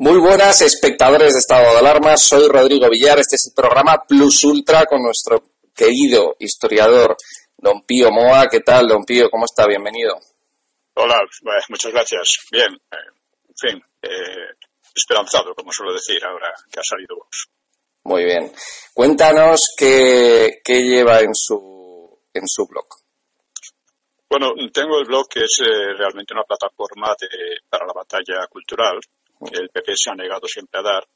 Muy 0.00 0.20
buenas, 0.20 0.60
espectadores 0.60 1.32
de 1.32 1.40
Estado 1.40 1.72
de 1.72 1.78
Alarma. 1.80 2.16
Soy 2.16 2.46
Rodrigo 2.46 2.88
Villar. 2.88 3.18
Este 3.18 3.34
es 3.34 3.48
el 3.48 3.52
programa 3.52 4.04
Plus 4.06 4.44
Ultra 4.44 4.86
con 4.86 5.02
nuestro 5.02 5.42
querido 5.74 6.36
historiador 6.38 7.16
Don 7.56 7.82
Pío 7.82 8.12
Moa. 8.12 8.46
¿Qué 8.46 8.60
tal, 8.60 8.86
Don 8.86 9.04
Pío? 9.04 9.28
¿Cómo 9.28 9.46
está? 9.46 9.66
Bienvenido. 9.66 10.20
Hola, 10.94 11.20
muchas 11.68 11.90
gracias. 11.90 12.46
Bien, 12.48 12.72
eh, 12.74 12.96
en 13.48 13.56
fin, 13.56 13.84
eh, 14.02 14.54
esperanzado, 14.94 15.52
como 15.56 15.72
suelo 15.72 15.92
decir 15.92 16.24
ahora 16.24 16.54
que 16.70 16.78
ha 16.78 16.84
salido 16.84 17.16
vos. 17.16 17.48
Muy 18.04 18.22
bien. 18.22 18.52
Cuéntanos 18.94 19.74
qué, 19.76 20.60
lleva 20.64 21.18
en 21.22 21.34
su, 21.34 22.20
en 22.32 22.46
su 22.46 22.68
blog. 22.68 22.86
Bueno, 24.30 24.52
tengo 24.72 25.00
el 25.00 25.06
blog 25.06 25.28
que 25.28 25.40
es 25.40 25.58
eh, 25.58 25.92
realmente 25.98 26.34
una 26.34 26.44
plataforma 26.44 27.16
para 27.68 27.84
la 27.84 27.92
batalla 27.92 28.46
cultural 28.48 29.00
el 29.52 29.70
PP 29.70 29.96
se 29.96 30.10
ha 30.10 30.14
negado 30.14 30.46
siempre 30.46 30.80
a 30.80 30.82
dar. 30.82 31.06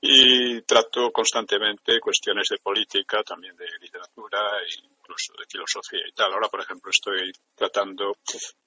Y 0.00 0.60
trato 0.62 1.10
constantemente 1.10 1.98
cuestiones 1.98 2.48
de 2.50 2.58
política, 2.58 3.22
también 3.22 3.56
de 3.56 3.66
literatura 3.80 4.60
e 4.60 4.84
incluso 4.84 5.32
de 5.32 5.46
filosofía 5.48 6.02
y 6.06 6.12
tal. 6.12 6.32
Ahora, 6.32 6.48
por 6.48 6.60
ejemplo, 6.60 6.90
estoy 6.90 7.32
tratando 7.54 8.18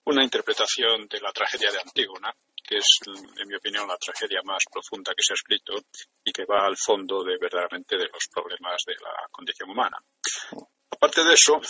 una 0.05 0.23
interpretación 0.23 1.07
de 1.07 1.19
la 1.19 1.31
tragedia 1.31 1.71
de 1.71 1.79
Antígona, 1.79 2.33
que 2.67 2.77
es, 2.77 2.99
en 3.05 3.47
mi 3.47 3.55
opinión, 3.55 3.87
la 3.87 3.97
tragedia 3.97 4.41
más 4.43 4.63
profunda 4.71 5.13
que 5.15 5.23
se 5.23 5.33
ha 5.33 5.35
escrito 5.35 5.73
y 6.23 6.31
que 6.31 6.45
va 6.45 6.65
al 6.65 6.75
fondo 6.75 7.23
de 7.23 7.37
verdaderamente 7.37 7.97
de 7.97 8.09
los 8.11 8.27
problemas 8.33 8.83
de 8.85 8.95
la 8.95 9.27
condición 9.31 9.69
humana. 9.69 9.97
Aparte 10.89 11.23
de 11.23 11.33
eso, 11.33 11.61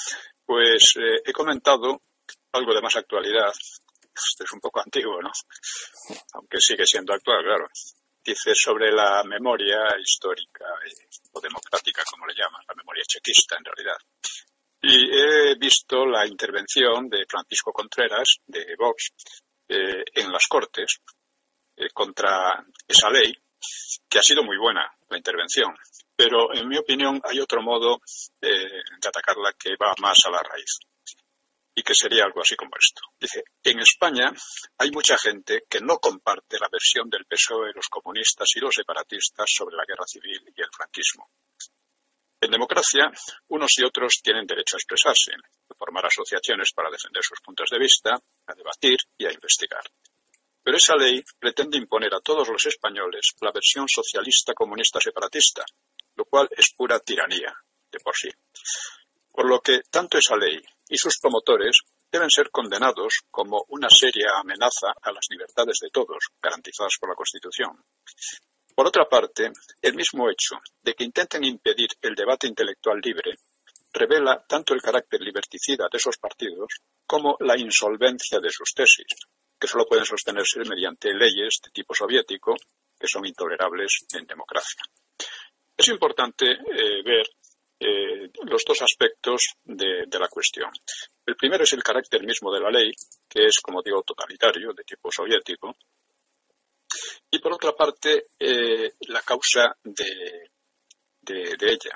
pues 0.45 0.95
eh, 0.95 1.22
he 1.25 1.33
comentado 1.33 2.01
algo 2.53 2.73
de 2.73 2.81
más 2.81 2.95
actualidad 2.95 3.53
esto 4.25 4.44
es 4.44 4.51
un 4.51 4.59
poco 4.59 4.81
antiguo, 4.85 5.22
¿no? 5.22 5.31
Aunque 6.33 6.59
sigue 6.59 6.85
siendo 6.85 7.13
actual, 7.13 7.44
claro. 7.44 7.67
Dice 8.23 8.53
sobre 8.53 8.91
la 8.91 9.23
memoria 9.23 9.79
histórica 10.00 10.66
o 11.31 11.39
democrática, 11.39 12.03
como 12.09 12.25
le 12.25 12.35
llaman, 12.35 12.61
la 12.67 12.75
memoria 12.75 13.03
chequista 13.07 13.56
en 13.57 13.63
realidad. 13.63 13.97
Y 14.81 15.09
he 15.17 15.56
visto 15.56 16.06
la 16.06 16.27
intervención 16.27 17.09
de 17.09 17.25
Francisco 17.27 17.72
Contreras, 17.72 18.39
de 18.45 18.75
Vox, 18.77 19.13
eh, 19.69 20.03
en 20.13 20.31
las 20.31 20.45
Cortes 20.47 21.00
eh, 21.77 21.89
contra 21.94 22.66
esa 22.85 23.09
ley, 23.09 23.33
que 24.09 24.19
ha 24.19 24.22
sido 24.22 24.44
muy 24.44 24.57
buena 24.57 24.91
la 25.09 25.17
intervención. 25.17 25.73
Pero, 26.16 26.53
en 26.53 26.67
mi 26.67 26.77
opinión, 26.77 27.22
hay 27.23 27.39
otro 27.39 27.61
modo 27.61 28.01
eh, 28.41 28.81
de 29.01 29.07
atacarla 29.07 29.53
que 29.57 29.75
va 29.77 29.94
más 30.00 30.25
a 30.25 30.31
la 30.31 30.39
raíz 30.39 30.79
y 31.77 31.83
que 31.83 31.93
sería 31.93 32.25
algo 32.25 32.41
así 32.41 32.55
como 32.55 32.71
esto. 32.75 33.01
Dice, 33.19 33.43
en 33.63 33.79
España 33.79 34.33
hay 34.79 34.89
mucha 34.89 35.15
gente 35.15 35.65
que 35.69 35.79
no 35.79 35.99
comparte 35.99 36.57
la 36.59 36.69
versión 36.71 37.07
del 37.07 37.27
PSOE, 37.27 37.71
los 37.75 37.88
comunistas 37.88 38.49
y 38.55 38.59
los 38.59 38.73
separatistas 38.73 39.45
sobre 39.47 39.75
la 39.75 39.85
guerra 39.85 40.07
civil 40.07 40.41
y 40.55 40.59
el 40.59 40.69
franquismo. 40.75 41.29
En 42.41 42.49
democracia, 42.49 43.11
unos 43.49 43.77
y 43.77 43.83
otros 43.83 44.21
tienen 44.23 44.47
derecho 44.47 44.75
a 44.75 44.79
expresarse, 44.79 45.33
a 45.69 45.75
formar 45.75 46.07
asociaciones 46.07 46.71
para 46.73 46.89
defender 46.89 47.23
sus 47.23 47.41
puntos 47.41 47.69
de 47.69 47.77
vista, 47.77 48.19
a 48.47 48.53
debatir 48.55 48.97
y 49.15 49.27
a 49.27 49.31
investigar. 49.31 49.83
Pero 50.63 50.77
esa 50.77 50.95
ley 50.95 51.23
pretende 51.38 51.77
imponer 51.77 52.11
a 52.15 52.21
todos 52.21 52.49
los 52.49 52.65
españoles 52.65 53.35
la 53.41 53.51
versión 53.51 53.88
socialista, 53.88 54.55
comunista, 54.55 54.99
separatista, 54.99 55.63
lo 56.15 56.25
cual 56.25 56.49
es 56.57 56.73
pura 56.73 56.99
tiranía 57.01 57.53
de 57.91 57.99
por 57.99 58.15
sí. 58.15 58.29
Por 59.31 59.47
lo 59.47 59.61
que 59.61 59.81
tanto 59.91 60.17
esa 60.17 60.35
ley 60.35 60.59
y 60.90 60.98
sus 60.98 61.20
promotores 61.20 61.81
deben 62.12 62.30
ser 62.30 62.50
condenados 62.50 63.22
como 63.30 63.66
una 63.70 63.90
seria 63.90 64.40
amenaza 64.40 64.94
a 65.02 65.12
las 65.12 65.28
libertades 65.30 65.80
de 65.81 65.90
todos, 65.90 66.30
garantizadas 66.42 66.98
por 67.00 67.09
la 67.09 67.16
Constitución. 67.16 67.84
Por 68.75 68.88
otra 68.88 69.09
parte, 69.09 69.52
el 69.81 69.96
mismo 69.96 70.30
hecho 70.30 70.56
de 70.81 70.94
que 70.94 71.03
intenten 71.03 71.44
impedir 71.44 71.90
el 72.02 72.16
debate 72.16 72.48
intelectual 72.48 73.00
libre 73.03 73.36
revela 73.92 74.46
tanto 74.48 74.74
el 74.74 74.81
carácter 74.81 75.22
liberticida 75.22 75.88
de 75.92 75.98
esos 75.98 76.18
partidos 76.18 76.68
como 77.06 77.38
la 77.40 77.58
insolvencia 77.58 78.40
de 78.40 78.50
sus 78.52 78.74
tesis, 78.74 79.08
que 79.59 79.68
solo 79.68 79.88
pueden 79.88 80.06
sostenerse 80.06 80.59
mediante 80.59 81.14
leyes 81.14 81.59
de 81.64 81.72
tipo 81.72 81.96
soviético 81.96 82.56
que 83.00 83.08
son 83.08 83.25
intolerables 83.25 84.06
en 84.14 84.25
democracia. 84.25 84.81
Es 85.75 85.88
importante 85.88 86.46
eh, 86.52 87.04
ver 87.04 87.28
eh, 87.79 88.31
los 88.45 88.65
dos 88.65 88.81
aspectos 88.81 89.56
de, 89.63 90.07
la 90.19 90.27
cuestión. 90.27 90.71
El 91.25 91.35
primero 91.35 91.63
es 91.63 91.74
el 91.74 91.83
carácter 91.83 92.24
mismo 92.24 92.51
de 92.51 92.59
la 92.59 92.71
ley, 92.71 92.91
que 93.29 93.45
es, 93.45 93.59
como 93.59 93.83
digo, 93.83 94.01
totalitario, 94.01 94.74
de 94.74 94.83
tipo 94.83 95.12
soviético. 95.12 95.75
Y 97.29 97.38
por 97.38 97.53
otra 97.53 97.74
parte, 97.74 98.29
eh, 98.39 98.94
la 99.07 99.21
causa 99.21 99.77
de, 99.83 100.50
ella. 101.29 101.95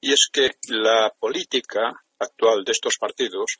Y 0.00 0.12
es 0.12 0.28
que 0.32 0.52
la 0.68 1.12
política 1.18 1.92
actual 2.18 2.64
de 2.64 2.72
estos 2.72 2.96
partidos, 2.96 3.58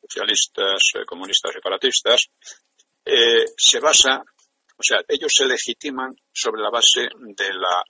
socialistas, 0.00 0.80
eh, 0.94 1.04
comunistas, 1.04 1.52
separatistas, 1.52 2.30
se 3.56 3.80
basa, 3.80 4.22
o 4.76 4.82
sea, 4.82 5.00
ellos 5.08 5.32
se 5.34 5.44
legitiman 5.44 6.14
sobre 6.32 6.62
la 6.62 6.70
base 6.70 7.08
de 7.18 7.52
la 7.52 7.84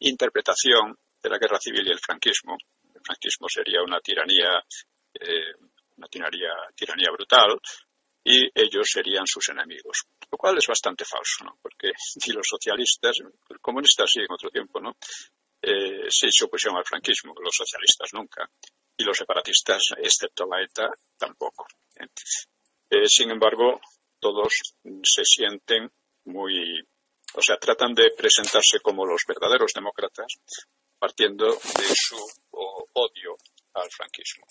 interpretación 0.00 0.96
de 1.24 1.30
la 1.30 1.38
guerra 1.38 1.58
civil 1.58 1.86
y 1.86 1.90
el 1.90 1.98
franquismo. 1.98 2.56
El 2.94 3.00
franquismo 3.02 3.48
sería 3.48 3.82
una 3.82 3.98
tiranía, 4.00 4.62
eh, 5.14 5.54
una 5.96 6.06
tiranía, 6.08 6.50
tiranía 6.76 7.10
brutal 7.10 7.58
y 8.22 8.46
ellos 8.54 8.88
serían 8.90 9.26
sus 9.26 9.48
enemigos. 9.48 10.04
Lo 10.30 10.36
cual 10.36 10.58
es 10.58 10.66
bastante 10.66 11.04
falso, 11.04 11.44
¿no? 11.44 11.58
Porque 11.60 11.92
si 11.96 12.32
los 12.32 12.46
socialistas, 12.46 13.18
los 13.48 13.60
comunistas 13.60 14.10
sí 14.12 14.20
en 14.20 14.32
otro 14.32 14.50
tiempo, 14.50 14.80
¿no? 14.80 14.96
Eh, 15.62 16.10
sí 16.10 16.28
se 16.30 16.44
opusieron 16.44 16.76
al 16.76 16.84
franquismo, 16.84 17.34
los 17.42 17.56
socialistas 17.56 18.10
nunca. 18.12 18.48
y 18.96 19.02
los 19.02 19.16
separatistas, 19.16 19.82
excepto 19.96 20.46
la 20.46 20.62
ETA, 20.62 20.88
tampoco. 21.18 21.66
Eh, 21.98 23.08
sin 23.08 23.30
embargo, 23.30 23.80
todos 24.20 24.52
se 25.02 25.24
sienten 25.24 25.90
muy, 26.26 26.80
o 27.34 27.42
sea, 27.42 27.56
tratan 27.56 27.94
de 27.94 28.12
presentarse 28.16 28.78
como 28.80 29.04
los 29.04 29.24
verdaderos 29.26 29.72
demócratas, 29.74 30.38
partiendo 31.04 31.52
de 31.52 31.90
su 31.92 32.16
odio 32.94 33.36
al 33.74 33.90
franquismo. 33.90 34.46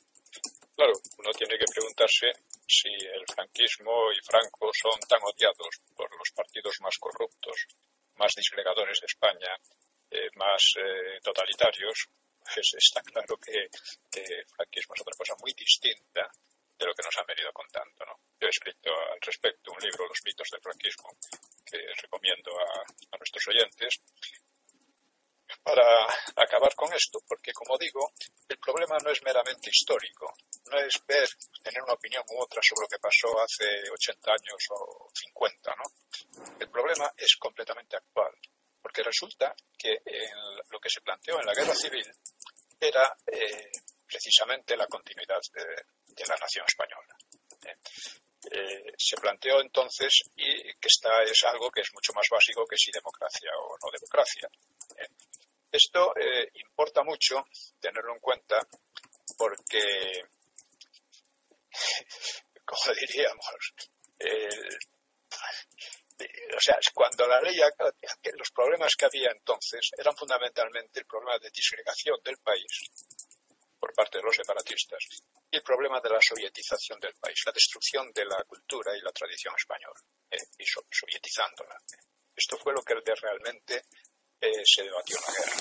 Claro, 0.76 0.94
uno 1.18 1.32
tiene 1.32 1.58
que 1.58 1.66
preguntarse 1.66 2.30
si 2.68 2.90
el 2.90 3.26
franquismo 3.26 4.12
y 4.14 4.22
Franco 4.22 4.70
son 4.70 5.00
tan 5.10 5.18
odiados 5.24 5.82
por 5.98 6.06
los 6.16 6.30
partidos 6.36 6.78
más 6.82 6.96
corruptos, 7.00 7.58
más 8.18 8.36
disgregadores 8.36 9.00
de 9.02 9.08
España, 9.08 9.50
eh, 10.12 10.30
más 10.36 10.62
eh, 10.78 11.18
totalitarios, 11.24 12.06
pues 12.46 12.70
está 12.78 13.02
claro 13.02 13.36
que 13.42 13.58
el 13.58 14.46
franquismo 14.46 14.94
es 14.94 15.02
otra 15.02 15.18
cosa 15.18 15.34
muy 15.42 15.54
distinta 15.58 16.30
de 16.78 16.86
lo 16.86 16.94
que 16.94 17.02
nos 17.02 17.18
han 17.18 17.26
venido 17.26 17.52
contando. 17.52 18.06
¿no? 18.06 18.14
Yo 18.40 18.46
he 18.46 18.54
escrito 18.54 18.94
al 18.94 19.18
respecto 19.26 19.72
un 19.72 19.82
libro, 19.82 20.06
Los 20.06 20.22
mitos 20.24 20.50
del 20.52 20.62
franquismo, 20.62 21.18
que 21.66 21.82
recomiendo 21.98 22.52
a 22.62 23.18
nuestros 23.18 23.48
oyentes, 23.48 23.98
para 25.64 25.86
acabar 26.36 26.76
con 26.76 26.94
esto, 26.94 27.20
porque 27.28 27.54
como 27.54 27.78
digo, 27.78 28.12
el 28.50 28.58
problema 28.58 28.98
no 29.02 29.12
es 29.12 29.24
meramente 29.24 29.70
histórico, 29.70 30.34
no 30.70 30.80
es 30.80 31.02
ver, 31.08 31.28
tener 31.64 31.82
una 31.84 31.94
opinión 31.94 32.24
u 32.28 32.42
otra 32.42 32.62
sobre 32.62 32.84
lo 32.84 32.88
que 32.90 33.00
pasó 33.00 33.40
hace 33.42 33.66
80 33.90 34.32
años 34.32 34.60
o 34.72 35.10
50, 35.14 35.76
¿no? 35.76 36.54
El 36.60 36.70
problema 36.70 37.12
es 37.16 37.36
completamente 37.38 37.96
actual, 37.96 38.32
porque 38.82 39.04
resulta 39.04 39.56
que 39.78 40.00
lo 40.70 40.80
que 40.80 40.90
se 40.90 41.02
planteó 41.02 41.40
en 41.40 41.46
la 41.46 41.54
guerra 41.54 41.74
civil 41.74 42.06
era 42.80 43.16
eh, 43.28 43.72
precisamente 44.06 44.76
la 44.76 44.88
continuidad 44.88 45.40
de, 45.54 46.26
la 46.28 46.36
nación 46.36 46.66
española. 46.68 47.16
¿eh? 47.66 47.78
Eh, 48.52 48.94
se 48.98 49.16
planteó 49.16 49.62
entonces 49.62 50.24
y 50.36 50.64
que 50.74 50.88
esta 50.88 51.24
es 51.24 51.44
algo 51.46 51.72
que 51.72 51.82
es 51.82 51.94
mucho 51.94 52.12
más 52.14 52.28
básico 52.30 52.66
que 52.68 52.78
si 52.78 52.92
democracia 52.92 53.50
o 53.58 53.78
no 53.82 53.92
democracia. 53.92 54.50
Esto 55.74 56.14
eh, 56.16 56.52
importa 56.54 57.02
mucho 57.02 57.48
tenerlo 57.80 58.14
en 58.14 58.20
cuenta 58.20 58.60
porque, 59.36 60.22
como 62.64 62.94
diríamos, 62.94 63.46
o 66.56 66.60
sea, 66.60 66.78
cuando 66.94 67.26
la 67.28 67.42
ley, 67.42 67.58
los 68.38 68.52
problemas 68.52 68.96
que 68.96 69.06
había 69.06 69.32
entonces 69.32 69.90
eran 69.98 70.16
fundamentalmente 70.16 71.00
el 71.00 71.08
problema 71.08 71.40
de 71.40 71.50
disgregación 71.50 72.20
del 72.24 72.38
país 72.38 72.92
por 73.80 73.94
parte 73.96 74.20
de 74.20 74.24
los 74.24 74.36
separatistas 74.36 75.00
y 75.50 75.58
el 75.58 75.64
problema 75.64 76.00
de 76.00 76.10
la 76.10 76.22
sovietización 76.22 77.00
del 77.00 77.16
país, 77.16 77.42
la 77.48 77.52
destrucción 77.52 78.12
de 78.14 78.26
la 78.26 78.44
cultura 78.44 78.96
y 78.96 79.02
la 79.02 79.12
tradición 79.12 79.56
española, 79.58 80.00
eh, 80.30 80.38
y 80.60 80.66
sovietizándola. 80.66 81.76
Esto 82.36 82.58
fue 82.58 82.74
lo 82.74 82.84
que 82.84 82.96
realmente 82.96 83.84
se 84.64 84.84
debatió 84.84 85.18
la 85.26 85.34
guerra. 85.34 85.58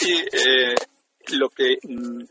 Y 0.00 0.36
eh, 0.36 0.74
lo 1.38 1.48
que 1.50 1.78
mm, 1.82 2.24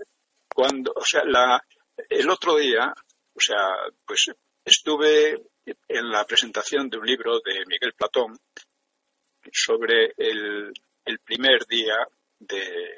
cuando, 0.54 0.94
o 0.96 1.06
sea, 1.06 1.24
la, 1.26 1.62
el 2.10 2.30
otro 2.30 2.56
día, 2.58 2.94
o 3.34 3.40
sea, 3.40 3.68
pues 4.06 4.32
estuve 4.66 5.42
en 5.88 6.10
la 6.10 6.26
presentación 6.26 6.90
de 6.90 6.98
un 6.98 7.06
libro 7.06 7.40
de 7.40 7.64
Miguel 7.68 7.94
Platón 7.94 8.38
sobre 9.52 10.14
el, 10.18 10.72
el 11.06 11.20
primer 11.20 11.66
día 11.66 11.96
de, 12.40 12.98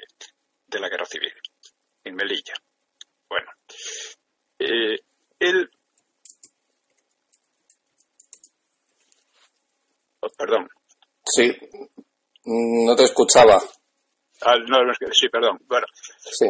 de, 0.66 0.80
la 0.80 0.88
guerra 0.88 1.06
civil 1.06 1.32
en 2.04 2.14
Melilla. 2.14 2.54
Bueno, 3.28 3.50
eh, 4.58 4.98
él 5.38 5.70
oh, 10.20 10.28
perdón. 10.30 10.68
Sí, 11.24 11.56
no 12.44 12.96
te 12.96 13.04
escuchaba. 13.04 13.62
Ah, 14.44 14.56
no, 14.66 14.78
sí, 15.12 15.28
perdón. 15.28 15.58
Bueno, 15.66 15.86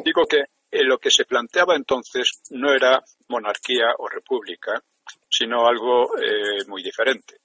digo 0.04 0.24
que 0.26 0.38
eh, 0.70 0.84
lo 0.84 0.98
que 0.98 1.10
se 1.10 1.26
planteaba 1.26 1.76
entonces 1.76 2.40
no 2.50 2.72
era 2.72 3.02
monarquía 3.28 3.92
o 3.98 4.08
república, 4.08 4.82
sino 5.28 5.66
algo 5.66 6.16
eh, 6.18 6.64
muy 6.68 6.82
diferente. 6.82 7.36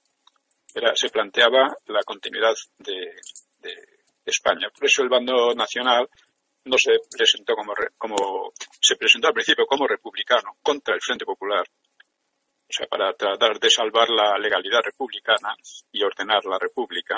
Era, 0.74 0.94
se 0.94 1.10
planteaba 1.10 1.76
la 1.86 2.02
continuidad 2.04 2.54
de, 2.78 3.16
España. 4.24 4.68
Por 4.68 4.84
eso 4.84 5.02
el 5.02 5.08
bando 5.08 5.54
nacional 5.54 6.06
no 6.66 6.76
se 6.76 6.98
presentó 7.10 7.54
como, 7.54 7.72
como 7.96 8.52
se 8.78 8.96
presentó 8.96 9.28
al 9.28 9.32
principio 9.32 9.64
como 9.66 9.86
republicano 9.86 10.58
contra 10.62 10.94
el 10.94 11.00
Frente 11.00 11.24
Popular, 11.24 11.66
o 11.66 12.72
sea, 12.72 12.86
para 12.86 13.14
tratar 13.14 13.58
de 13.58 13.70
salvar 13.70 14.10
la 14.10 14.36
legalidad 14.38 14.80
republicana 14.84 15.54
y 15.90 16.02
ordenar 16.02 16.44
la 16.44 16.58
república, 16.58 17.16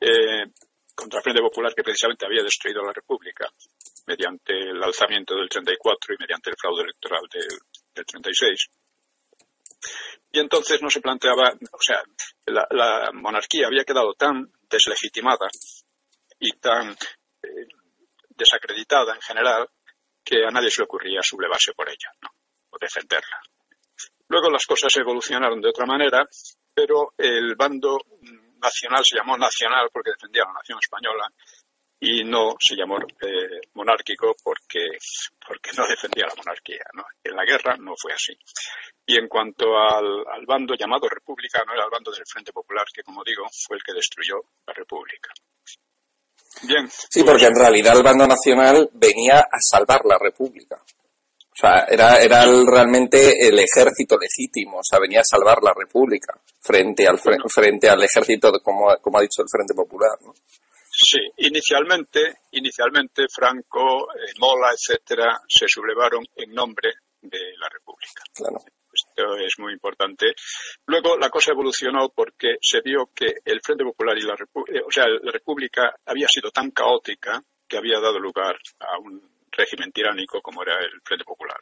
eh, 0.00 0.46
contra 0.94 1.18
el 1.18 1.22
Frente 1.22 1.42
Popular 1.42 1.74
que 1.74 1.82
precisamente 1.82 2.26
había 2.26 2.42
destruido 2.42 2.82
la 2.82 2.92
República 2.92 3.46
mediante 4.06 4.52
el 4.52 4.82
alzamiento 4.82 5.34
del 5.34 5.48
34 5.48 6.14
y 6.14 6.18
mediante 6.18 6.50
el 6.50 6.56
fraude 6.56 6.82
electoral 6.82 7.22
del, 7.30 8.04
36. 8.04 8.70
Y 10.32 10.38
entonces 10.38 10.80
no 10.80 10.88
se 10.88 11.00
planteaba, 11.00 11.52
o 11.72 11.82
sea, 11.82 12.02
la, 12.46 13.10
monarquía 13.12 13.66
había 13.66 13.84
quedado 13.84 14.14
tan 14.14 14.50
deslegitimada 14.68 15.48
y 16.38 16.52
tan 16.52 16.90
eh, 17.42 17.66
desacreditada 18.30 19.14
en 19.14 19.20
general 19.20 19.68
que 20.24 20.44
a 20.44 20.50
nadie 20.50 20.70
se 20.70 20.80
le 20.80 20.84
ocurría 20.84 21.20
sublevarse 21.22 21.72
por 21.72 21.88
ella, 21.88 22.10
¿no? 22.22 22.28
o 22.70 22.78
defenderla. 22.80 23.40
Luego 24.28 24.48
las 24.48 24.64
cosas 24.64 24.94
evolucionaron 24.96 25.60
de 25.60 25.68
otra 25.68 25.86
manera, 25.86 26.26
pero 26.72 27.14
el 27.18 27.56
bando 27.56 27.98
nacional 28.60 29.04
se 29.04 29.16
llamó 29.16 29.36
nacional 29.36 29.88
porque 29.92 30.10
defendía 30.10 30.44
la 30.44 30.54
nación 30.54 30.78
española 30.80 31.28
y 32.00 32.24
no 32.24 32.56
se 32.58 32.76
llamó 32.76 32.96
eh, 32.98 33.60
monárquico 33.74 34.34
porque, 34.42 34.88
porque 35.46 35.70
no 35.76 35.86
defendía 35.86 36.26
la 36.26 36.34
monarquía. 36.34 36.84
¿no? 36.94 37.04
En 37.22 37.36
la 37.36 37.44
guerra 37.44 37.76
no 37.76 37.94
fue 38.00 38.12
así. 38.14 38.32
Y 39.06 39.18
en 39.18 39.28
cuanto 39.28 39.76
al, 39.76 40.24
al, 40.32 40.46
bando 40.46 40.74
llamado 40.74 41.08
republicano, 41.08 41.74
era 41.74 41.84
el 41.84 41.90
bando 41.90 42.10
del 42.10 42.24
Frente 42.26 42.52
Popular, 42.52 42.86
que 42.92 43.02
como 43.02 43.22
digo, 43.22 43.44
fue 43.66 43.76
el 43.76 43.82
que 43.82 43.92
destruyó 43.92 44.36
la 44.66 44.72
República. 44.72 45.30
Bien. 46.62 46.88
Sí, 46.88 47.22
porque 47.22 47.46
en 47.46 47.54
realidad 47.54 47.96
el 47.96 48.02
bando 48.02 48.26
nacional 48.26 48.88
venía 48.94 49.40
a 49.40 49.58
salvar 49.60 50.00
la 50.04 50.18
República. 50.18 50.82
O 51.60 51.66
sea, 51.66 51.84
era, 51.90 52.16
era 52.16 52.46
realmente 52.64 53.46
el 53.46 53.58
ejército 53.58 54.16
legítimo, 54.16 54.78
o 54.78 54.82
sea, 54.82 54.98
venía 54.98 55.20
a 55.20 55.24
salvar 55.24 55.58
la 55.62 55.74
República 55.76 56.32
frente 56.58 57.06
al, 57.06 57.18
frente 57.18 57.86
al 57.86 58.02
ejército, 58.02 58.50
como, 58.62 58.96
como 59.02 59.18
ha 59.18 59.20
dicho 59.20 59.42
el 59.42 59.48
Frente 59.50 59.74
Popular, 59.74 60.16
¿no? 60.22 60.32
Sí, 60.90 61.18
inicialmente, 61.36 62.38
inicialmente 62.52 63.26
Franco, 63.28 64.10
eh, 64.14 64.32
Mola, 64.38 64.70
etcétera, 64.72 65.38
se 65.46 65.68
sublevaron 65.68 66.24
en 66.34 66.50
nombre 66.54 66.94
de 67.20 67.52
la 67.58 67.68
República. 67.68 68.22
Claro. 68.32 68.56
Esto 68.90 69.36
es 69.36 69.58
muy 69.58 69.74
importante. 69.74 70.32
Luego 70.86 71.18
la 71.18 71.28
cosa 71.28 71.52
evolucionó 71.52 72.08
porque 72.08 72.56
se 72.62 72.80
vio 72.80 73.10
que 73.14 73.34
el 73.44 73.60
Frente 73.60 73.84
Popular 73.84 74.16
y 74.16 74.22
la 74.22 74.34
República, 74.34 74.78
eh, 74.78 74.82
o 74.82 74.90
sea, 74.90 75.04
la 75.06 75.30
República 75.30 75.94
había 76.06 76.26
sido 76.26 76.50
tan 76.50 76.70
caótica 76.70 77.44
que 77.68 77.76
había 77.76 78.00
dado 78.00 78.18
lugar 78.18 78.56
a 78.80 78.98
un 78.98 79.39
régimen 79.60 79.92
tiránico 79.92 80.40
como 80.40 80.62
era 80.62 80.78
el 80.78 81.00
Frente 81.04 81.24
Popular. 81.24 81.58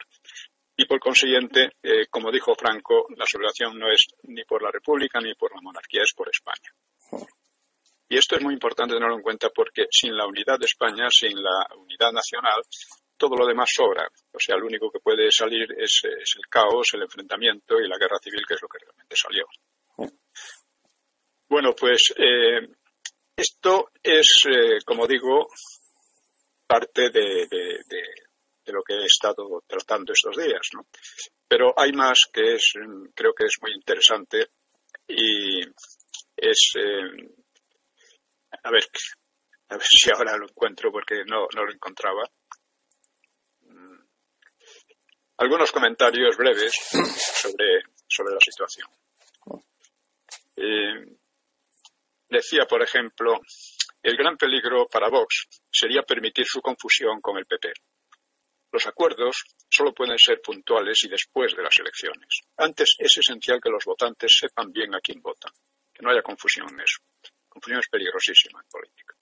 Y 0.75 0.85
por 0.85 0.99
consiguiente, 0.99 1.73
eh, 1.83 2.07
como 2.09 2.31
dijo 2.31 2.55
Franco, 2.55 3.07
la 3.17 3.25
sublevación 3.25 3.77
no 3.77 3.91
es 3.91 4.07
ni 4.23 4.45
por 4.45 4.63
la 4.63 4.71
República 4.71 5.19
ni 5.19 5.33
por 5.35 5.53
la 5.53 5.61
monarquía, 5.61 6.03
es 6.03 6.13
por 6.13 6.29
España. 6.29 6.71
Y 8.07 8.17
esto 8.17 8.37
es 8.37 8.41
muy 8.41 8.53
importante 8.53 8.95
tenerlo 8.95 9.15
en 9.15 9.21
cuenta 9.21 9.49
porque 9.49 9.87
sin 9.91 10.15
la 10.15 10.25
unidad 10.25 10.57
de 10.57 10.65
España, 10.65 11.09
sin 11.09 11.35
la 11.43 11.67
unidad 11.77 12.11
nacional, 12.11 12.61
todo 13.17 13.35
lo 13.35 13.45
demás 13.45 13.69
sobra. 13.75 14.07
O 14.31 14.39
sea, 14.39 14.55
lo 14.55 14.65
único 14.65 14.89
que 14.89 14.99
puede 14.99 15.29
salir 15.31 15.67
es, 15.77 16.01
el 16.05 16.47
caos, 16.49 16.87
el 16.93 17.03
enfrentamiento 17.03 17.79
y 17.79 17.87
la 17.87 17.97
guerra 17.97 18.17
civil, 18.17 18.45
que 18.47 18.53
es 18.55 18.61
lo 18.61 18.69
que 18.69 18.79
realmente 18.79 19.15
salió. 19.15 19.45
Bueno, 21.49 21.75
pues 21.75 22.13
eh, 22.15 22.67
esto 23.35 23.91
es, 24.01 24.45
eh, 24.49 24.79
como 24.85 25.05
digo, 25.05 25.49
parte 26.69 27.09
de, 27.09 27.47
lo 28.67 28.83
que 28.83 28.93
he 28.93 29.05
estado 29.05 29.63
tratando 29.65 30.13
estos 30.13 30.37
días, 30.37 30.69
¿no? 30.73 30.85
Pero 31.47 31.73
hay 31.75 31.91
más 31.93 32.29
que 32.31 32.53
es, 32.53 32.73
creo 33.15 33.33
que 33.33 33.45
es 33.45 33.57
muy 33.59 33.73
interesante 33.73 34.51
y 35.07 35.61
es, 36.37 36.73
eh, 36.75 37.31
a 38.63 38.69
ver, 38.69 38.83
a 39.69 39.77
ver 39.77 39.87
si 39.89 40.11
ahora 40.11 40.37
lo 40.37 40.45
encuentro 40.47 40.91
porque 40.91 41.23
no, 41.25 41.47
no 41.55 41.65
lo 41.65 41.73
encontraba. 41.73 42.29
Mm, 43.61 44.01
algunos 45.37 45.71
comentarios 45.71 46.37
breves 46.37 46.73
sobre, 47.41 47.81
sobre 48.07 48.33
la 48.35 48.39
situación. 48.39 48.87
Eh, 50.55 51.17
decía, 52.29 52.65
por 52.65 52.83
ejemplo, 52.83 53.39
el 54.01 54.15
gran 54.15 54.37
peligro 54.37 54.87
para 54.87 55.09
Vox 55.09 55.47
sería 55.71 56.03
permitir 56.03 56.45
su 56.45 56.61
confusión 56.61 57.19
con 57.21 57.37
el 57.37 57.45
PP. 57.45 57.73
Los 58.71 58.85
acuerdos 58.85 59.43
solo 59.69 59.93
pueden 59.93 60.17
ser 60.17 60.41
puntuales 60.41 61.03
y 61.03 61.09
después 61.09 61.55
de 61.55 61.63
las 61.63 61.77
elecciones. 61.79 62.41
Antes 62.57 62.95
es 62.99 63.17
esencial 63.17 63.59
que 63.61 63.69
los 63.69 63.83
votantes 63.83 64.37
sepan 64.37 64.71
bien 64.71 64.93
a 64.95 65.01
quién 65.01 65.21
votan, 65.21 65.51
que 65.93 66.03
no 66.03 66.11
haya 66.11 66.21
confusión 66.21 66.67
en 66.71 66.81
eso. 66.81 66.99
Confusión 67.47 67.79
es 67.79 67.89
peligrosísima 67.89 68.61
en 68.61 68.69
política. 68.69 69.15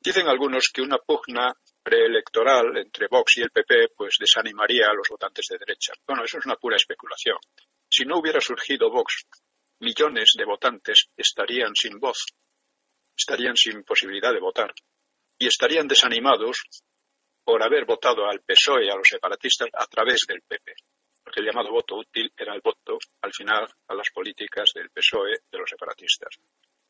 Dicen 0.00 0.28
algunos 0.28 0.68
que 0.68 0.82
una 0.82 0.98
pugna 0.98 1.52
preelectoral 1.82 2.76
entre 2.76 3.08
Vox 3.08 3.38
y 3.38 3.42
el 3.42 3.50
PP 3.50 3.88
pues 3.96 4.16
desanimaría 4.20 4.86
a 4.88 4.94
los 4.94 5.08
votantes 5.08 5.46
de 5.50 5.58
derecha. 5.58 5.94
Bueno, 6.06 6.24
eso 6.24 6.38
es 6.38 6.46
una 6.46 6.56
pura 6.56 6.76
especulación. 6.76 7.38
Si 7.88 8.04
no 8.04 8.18
hubiera 8.18 8.40
surgido 8.40 8.90
Vox, 8.90 9.26
millones 9.80 10.34
de 10.36 10.44
votantes 10.44 11.08
estarían 11.16 11.74
sin 11.74 11.98
voz, 11.98 12.26
estarían 13.18 13.56
sin 13.56 13.82
posibilidad 13.82 14.32
de 14.32 14.40
votar 14.40 14.72
y 15.38 15.46
estarían 15.46 15.88
desanimados 15.88 16.64
por 17.44 17.62
haber 17.62 17.84
votado 17.84 18.26
al 18.26 18.40
PSOE 18.40 18.90
a 18.90 18.96
los 18.96 19.08
separatistas 19.08 19.68
a 19.72 19.86
través 19.86 20.24
del 20.26 20.42
PP. 20.42 20.74
Porque 21.22 21.40
el 21.40 21.46
llamado 21.46 21.70
voto 21.70 21.96
útil 21.96 22.32
era 22.36 22.54
el 22.54 22.60
voto, 22.60 22.98
al 23.22 23.32
final, 23.32 23.68
a 23.88 23.94
las 23.94 24.10
políticas 24.10 24.72
del 24.74 24.90
PSOE 24.90 25.40
de 25.50 25.58
los 25.58 25.68
separatistas, 25.68 26.38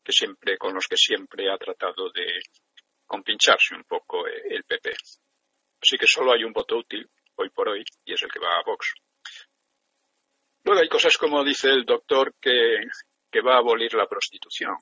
que 0.03 0.11
siempre, 0.11 0.57
con 0.57 0.73
los 0.73 0.87
que 0.87 0.97
siempre 0.97 1.51
ha 1.51 1.57
tratado 1.57 2.09
de 2.11 2.39
compincharse 3.05 3.75
un 3.75 3.83
poco 3.83 4.27
el 4.27 4.63
PP. 4.63 4.93
Así 5.81 5.97
que 5.97 6.07
solo 6.07 6.33
hay 6.33 6.43
un 6.43 6.53
voto 6.53 6.77
útil 6.77 7.09
hoy 7.35 7.49
por 7.49 7.69
hoy 7.69 7.83
y 8.05 8.13
es 8.13 8.21
el 8.21 8.31
que 8.31 8.39
va 8.39 8.59
a 8.59 8.63
Vox. 8.65 8.93
Luego 10.63 10.81
hay 10.81 10.89
cosas 10.89 11.17
como 11.17 11.43
dice 11.43 11.69
el 11.69 11.85
doctor 11.85 12.35
que, 12.39 12.81
que 13.31 13.41
va 13.41 13.55
a 13.55 13.59
abolir 13.59 13.93
la 13.93 14.07
prostitución. 14.07 14.75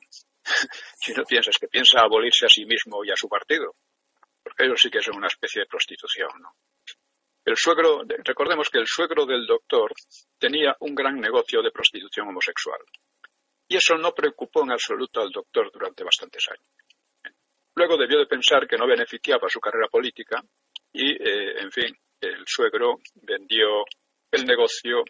si 1.00 1.13
no 1.13 1.24
piensas 1.24 1.58
que 1.58 1.68
piensa 1.68 2.01
abolirse 2.01 2.46
a 2.46 2.50
sí 2.50 2.66
mismo 2.66 3.04
y 3.04 3.12
a 3.12 3.16
su 3.16 3.27
partido, 3.27 3.75
porque 4.44 4.66
ellos 4.66 4.80
sí 4.82 4.89
que 4.89 5.01
son 5.01 5.18
una 5.18 5.27
especie 5.27 5.62
de 5.62 5.68
prostitución, 5.68 6.30
¿no? 6.39 6.56
El 7.48 7.56
suegro, 7.56 8.04
recordemos 8.25 8.70
que 8.70 8.77
el 8.77 8.88
suegro 8.88 9.25
del 9.25 9.48
doctor 9.48 9.94
tenía 10.38 10.75
un 10.82 10.94
gran 10.94 11.16
negocio 11.16 11.62
de 11.62 11.72
prostitución 11.72 12.27
homosexual. 12.27 12.80
Y 13.70 13.77
eso 13.77 13.98
no 13.98 14.13
preocupó 14.13 14.63
en 14.63 14.72
absoluto 14.72 15.22
al 15.22 15.32
doctor 15.32 15.72
durante 15.72 16.04
bastantes 16.04 16.46
años. 16.50 17.36
Luego 17.74 17.96
debió 17.96 18.20
de 18.20 18.25
pensar 18.25 18.68
que 18.68 18.75
no 18.77 18.86
beneficiaba 18.86 19.48
su 19.48 19.62
carrera 19.62 19.88
política 19.88 20.44
y, 20.92 21.12
eh, 21.12 21.62
en 21.62 21.72
fin, 21.72 21.98
el 22.20 22.46
suegro 22.46 23.00
vendió 23.13 23.86
el 24.32 24.46
negocio, 24.46 25.04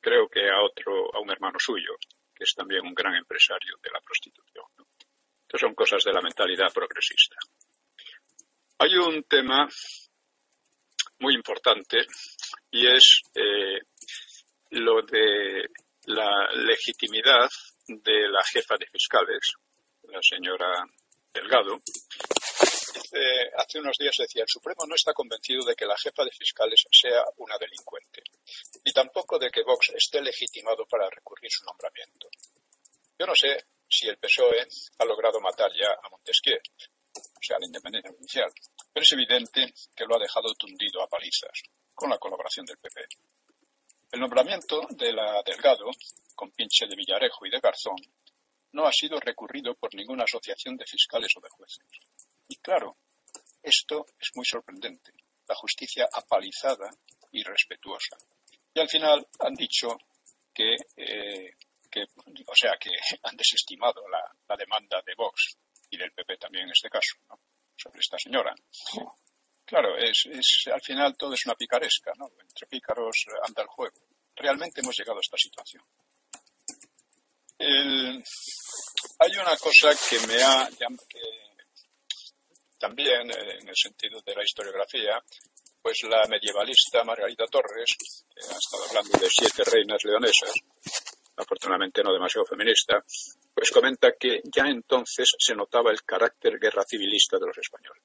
creo 0.00 0.28
que 0.28 0.48
a 0.48 0.60
otro, 0.62 1.14
a 1.14 1.20
un 1.20 1.30
hermano 1.30 1.58
suyo, 1.60 1.94
que 2.34 2.44
es 2.44 2.54
también 2.56 2.86
un 2.86 2.94
gran 2.94 3.14
empresario 3.14 3.76
de 3.82 3.90
la 3.90 4.00
prostitución. 4.00 4.47
Estas 5.48 5.62
son 5.62 5.74
cosas 5.74 6.04
de 6.04 6.12
la 6.12 6.20
mentalidad 6.20 6.70
progresista. 6.74 7.36
Hay 8.80 8.94
un 8.96 9.22
tema 9.22 9.66
muy 11.20 11.34
importante 11.34 12.06
y 12.70 12.86
es 12.86 13.22
eh, 13.34 13.80
lo 14.72 15.00
de 15.00 15.70
la 16.04 16.52
legitimidad 16.52 17.48
de 17.86 18.28
la 18.28 18.44
jefa 18.44 18.76
de 18.78 18.88
fiscales, 18.88 19.54
la 20.02 20.20
señora 20.20 20.84
Delgado. 21.32 21.80
hace 23.56 23.78
unos 23.78 23.96
días 23.96 24.16
decía, 24.18 24.42
el 24.42 24.48
Supremo 24.48 24.84
no 24.86 24.96
está 24.96 25.14
convencido 25.14 25.64
de 25.64 25.74
que 25.74 25.86
la 25.86 25.96
jefa 25.96 26.24
de 26.24 26.30
fiscales 26.30 26.84
sea 26.92 27.24
una 27.38 27.56
delincuente, 27.56 28.22
y 28.84 28.92
tampoco 28.92 29.38
de 29.38 29.50
que 29.50 29.62
Vox 29.62 29.92
esté 29.94 30.20
legitimado 30.20 30.84
para 30.84 31.08
recurrir 31.08 31.50
su 31.50 31.64
nombramiento. 31.64 32.28
Yo 33.18 33.26
no 33.26 33.34
sé 33.34 33.64
si 33.88 34.08
el 34.08 34.18
PSOE 34.18 34.66
ha 34.98 35.04
logrado 35.04 35.40
matar 35.40 35.70
ya 35.72 35.92
a 35.92 36.08
Montesquieu, 36.10 36.58
o 37.16 37.42
sea, 37.42 37.58
la 37.58 37.66
independencia 37.66 38.12
judicial. 38.12 38.52
Pero 38.92 39.04
es 39.04 39.12
evidente 39.12 39.74
que 39.94 40.04
lo 40.04 40.16
ha 40.16 40.20
dejado 40.20 40.54
tundido 40.54 41.02
a 41.02 41.08
palizas, 41.08 41.62
con 41.94 42.10
la 42.10 42.18
colaboración 42.18 42.66
del 42.66 42.78
PP. 42.78 43.06
El 44.12 44.20
nombramiento 44.20 44.86
de 44.90 45.12
la 45.12 45.42
Delgado, 45.44 45.90
con 46.34 46.50
pinche 46.52 46.86
de 46.86 46.96
Villarejo 46.96 47.46
y 47.46 47.50
de 47.50 47.60
Garzón, 47.60 47.96
no 48.72 48.86
ha 48.86 48.92
sido 48.92 49.18
recurrido 49.20 49.74
por 49.74 49.94
ninguna 49.94 50.24
asociación 50.24 50.76
de 50.76 50.86
fiscales 50.86 51.32
o 51.36 51.40
de 51.40 51.48
jueces. 51.48 51.84
Y 52.48 52.56
claro, 52.56 52.96
esto 53.62 54.06
es 54.18 54.30
muy 54.34 54.44
sorprendente. 54.44 55.12
La 55.46 55.54
justicia 55.54 56.08
apalizada 56.12 56.90
y 57.32 57.42
respetuosa. 57.42 58.16
Y 58.74 58.80
al 58.80 58.88
final 58.88 59.26
han 59.40 59.54
dicho 59.54 59.88
que, 60.54 60.76
eh, 60.96 61.54
o 62.46 62.54
sea, 62.54 62.72
que 62.78 62.90
han 63.22 63.36
desestimado 63.36 64.02
la 64.08 64.56
demanda 64.56 65.02
de 65.04 65.14
Vox 65.16 65.56
y 65.90 65.96
del 65.96 66.12
PP 66.12 66.36
también 66.36 66.64
en 66.64 66.72
este 66.72 66.88
caso, 66.88 67.16
sobre 67.76 68.00
esta 68.00 68.18
señora. 68.18 68.54
Claro, 69.64 69.96
es, 69.98 70.24
al 70.72 70.80
final 70.80 71.16
todo 71.16 71.34
es 71.34 71.44
una 71.46 71.54
picaresca, 71.54 72.12
¿no? 72.16 72.26
Entre 72.40 72.66
pícaros 72.66 73.26
anda 73.46 73.62
el 73.62 73.68
juego. 73.68 74.00
Realmente 74.34 74.80
hemos 74.80 74.96
llegado 74.96 75.18
a 75.18 75.20
esta 75.20 75.36
situación. 75.36 75.82
hay 79.18 79.36
una 79.36 79.56
cosa 79.56 79.90
que 80.08 80.26
me 80.26 80.42
ha 80.42 80.68
que 80.68 80.86
también 82.78 83.30
eh, 83.30 83.58
en 83.60 83.68
el 83.68 83.76
sentido 83.76 84.20
de 84.24 84.34
la 84.34 84.44
historiografía, 84.44 85.20
pues 85.82 85.98
la 86.04 86.26
medievalista 86.28 87.02
Margarita 87.04 87.44
Torres, 87.46 87.90
que 87.98 88.40
ha 88.40 88.56
estado 88.56 88.84
hablando 88.88 89.18
de 89.18 89.28
siete 89.28 89.64
reinas 89.64 89.98
leonesas, 90.04 90.52
afortunadamente 91.38 92.02
no 92.02 92.12
demasiado 92.12 92.44
feminista, 92.46 93.02
pues 93.54 93.70
comenta 93.70 94.12
que 94.18 94.40
ya 94.44 94.64
entonces 94.66 95.34
se 95.38 95.54
notaba 95.54 95.90
el 95.90 96.02
carácter 96.02 96.58
guerra 96.58 96.84
civilista 96.84 97.38
de 97.38 97.46
los 97.46 97.58
españoles. 97.58 98.02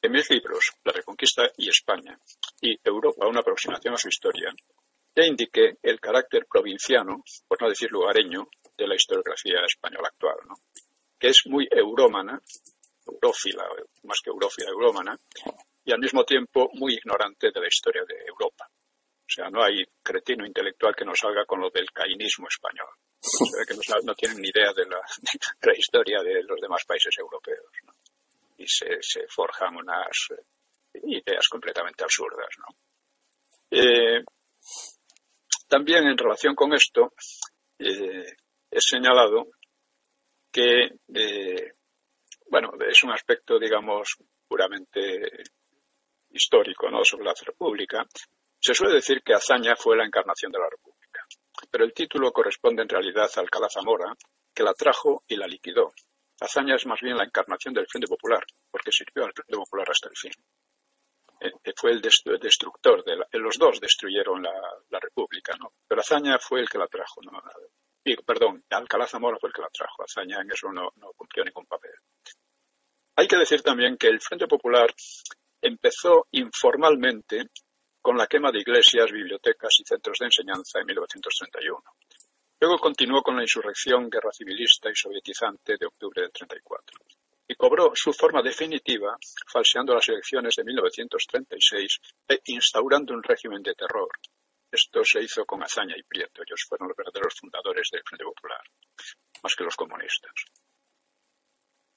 En 0.00 0.10
mis 0.10 0.28
libros, 0.30 0.72
La 0.84 0.92
Reconquista 0.92 1.48
y 1.56 1.68
España 1.68 2.18
y 2.60 2.76
Europa, 2.82 3.26
una 3.26 3.40
aproximación 3.40 3.94
a 3.94 3.98
su 3.98 4.08
historia, 4.08 4.52
ya 5.14 5.24
indiqué 5.24 5.76
el 5.82 6.00
carácter 6.00 6.46
provinciano, 6.50 7.22
por 7.46 7.60
no 7.62 7.68
decir 7.68 7.90
lugareño, 7.92 8.48
de 8.76 8.88
la 8.88 8.96
historiografía 8.96 9.60
española 9.66 10.08
actual, 10.08 10.38
¿no? 10.48 10.54
que 11.18 11.28
es 11.28 11.46
muy 11.46 11.68
eurómana, 11.70 12.40
eurófila, 13.06 13.64
más 14.02 14.20
que 14.20 14.30
eurófila, 14.30 14.70
eurómana, 14.70 15.16
y 15.84 15.92
al 15.92 16.00
mismo 16.00 16.24
tiempo 16.24 16.70
muy 16.74 16.94
ignorante 16.94 17.50
de 17.52 17.60
la 17.60 17.68
historia 17.68 18.02
de 18.04 18.24
Europa. 18.26 18.68
O 19.22 19.34
sea, 19.34 19.48
no 19.48 19.62
hay 19.62 19.84
cretino 20.02 20.44
intelectual 20.44 20.94
que 20.94 21.04
no 21.04 21.14
salga 21.14 21.44
con 21.46 21.60
lo 21.60 21.70
del 21.70 21.90
cainismo 21.90 22.48
español. 22.48 22.88
Que 23.66 23.74
no, 24.04 24.14
tienen 24.14 24.38
ni 24.40 24.48
idea 24.48 24.72
de 24.72 24.84
la, 24.86 25.00
historia 25.76 26.22
de 26.22 26.42
los 26.42 26.60
demás 26.60 26.84
países 26.84 27.16
europeos. 27.18 27.70
Y 28.58 28.66
se, 28.66 28.98
forjan 29.28 29.76
unas 29.76 30.28
eh, 30.30 31.00
ideas 31.04 31.48
completamente 31.48 32.04
absurdas. 32.04 32.48
Eh, 33.70 34.22
también 35.68 36.06
en 36.06 36.18
relación 36.18 36.54
con 36.54 36.74
esto, 36.74 37.14
eh, 37.78 38.36
he 38.70 38.80
señalado 38.80 39.46
que, 40.50 40.90
bueno, 42.50 42.72
es 42.86 43.02
un 43.04 43.12
aspecto, 43.12 43.58
digamos, 43.58 44.18
puramente 44.46 45.42
histórico, 46.30 46.90
¿no? 46.90 47.04
Sobre 47.04 47.24
la 47.24 47.34
República, 47.42 48.06
se 48.62 48.74
suele 48.74 48.94
decir 48.94 49.22
que 49.22 49.34
Azaña 49.34 49.74
fue 49.74 49.96
la 49.96 50.04
encarnación 50.04 50.52
de 50.52 50.60
la 50.60 50.70
República, 50.70 51.26
pero 51.68 51.84
el 51.84 51.92
título 51.92 52.30
corresponde 52.32 52.82
en 52.82 52.88
realidad 52.88 53.28
a 53.34 53.40
Alcalá 53.40 53.68
Zamora, 53.68 54.14
que 54.54 54.62
la 54.62 54.72
trajo 54.72 55.24
y 55.26 55.34
la 55.36 55.48
liquidó. 55.48 55.92
Azaña 56.40 56.76
es 56.76 56.86
más 56.86 57.00
bien 57.00 57.16
la 57.16 57.24
encarnación 57.24 57.74
del 57.74 57.88
Frente 57.88 58.06
Popular, 58.06 58.44
porque 58.70 58.92
sirvió 58.92 59.24
al 59.24 59.32
Frente 59.32 59.56
Popular 59.56 59.90
hasta 59.90 60.08
el 60.08 60.16
fin. 60.16 60.32
Eh, 61.40 61.50
eh, 61.64 61.72
fue 61.76 61.90
el 61.90 62.00
destructor, 62.00 63.04
de 63.04 63.38
los 63.40 63.58
dos 63.58 63.80
destruyeron 63.80 64.42
la, 64.42 65.00
República, 65.00 65.56
¿no? 65.58 65.72
Pero 65.88 66.00
Azaña 66.00 66.38
fue 66.38 66.60
el 66.60 66.68
que 66.68 66.78
la 66.78 66.86
trajo, 66.86 67.20
¿no? 67.22 67.42
perdón, 68.24 68.64
Alcalá 68.70 69.08
Zamora 69.08 69.38
fue 69.40 69.48
el 69.48 69.54
que 69.54 69.62
la 69.62 69.70
trajo, 69.70 70.04
Azaña 70.04 70.40
en 70.40 70.52
eso 70.52 70.70
no 70.72 70.92
cumplió 71.16 71.44
ningún 71.44 71.66
papel. 71.66 71.92
Hay 73.16 73.26
que 73.26 73.36
decir 73.36 73.62
también 73.62 73.96
que 73.96 74.06
el 74.06 74.20
Frente 74.20 74.46
Popular 74.46 74.92
empezó 75.60 76.26
informalmente 76.30 77.48
con 78.02 78.18
la 78.18 78.26
quema 78.26 78.50
de 78.50 78.58
iglesias, 78.58 79.10
bibliotecas 79.12 79.78
y 79.78 79.84
centros 79.84 80.18
de 80.18 80.26
enseñanza 80.26 80.80
en 80.80 80.86
1931. 80.86 81.80
Luego 82.60 82.78
continuó 82.78 83.22
con 83.22 83.36
la 83.36 83.42
insurrección 83.42 84.10
guerra 84.10 84.32
civilista 84.32 84.90
y 84.90 84.94
sovietizante 84.94 85.76
de 85.78 85.86
octubre 85.86 86.22
del 86.22 86.32
34 86.32 86.98
y 87.48 87.54
cobró 87.54 87.92
su 87.94 88.12
forma 88.12 88.42
definitiva 88.42 89.16
falseando 89.46 89.94
las 89.94 90.08
elecciones 90.08 90.54
de 90.56 90.64
1936 90.64 92.00
e 92.28 92.40
instaurando 92.46 93.14
un 93.14 93.22
régimen 93.22 93.62
de 93.62 93.74
terror. 93.74 94.08
Esto 94.70 95.04
se 95.04 95.22
hizo 95.22 95.44
con 95.44 95.62
Azaña 95.62 95.96
y 95.96 96.02
Prieto, 96.02 96.42
ellos 96.42 96.64
fueron 96.68 96.88
los 96.88 96.96
verdaderos 96.96 97.34
fundadores 97.38 97.88
del 97.92 98.02
Frente 98.04 98.24
Popular, 98.24 98.62
más 99.42 99.54
que 99.54 99.64
los 99.64 99.76
comunistas. 99.76 100.32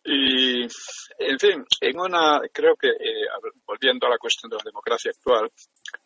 Y, 0.08 0.62
en 0.62 1.40
fin, 1.40 1.66
en 1.82 2.00
una, 2.00 2.40
creo 2.54 2.76
que, 2.76 2.90
eh, 2.90 3.26
volviendo 3.66 4.06
a 4.06 4.12
la 4.12 4.20
cuestión 4.20 4.52
de 4.52 4.58
la 4.58 4.64
democracia 4.64 5.10
actual, 5.10 5.52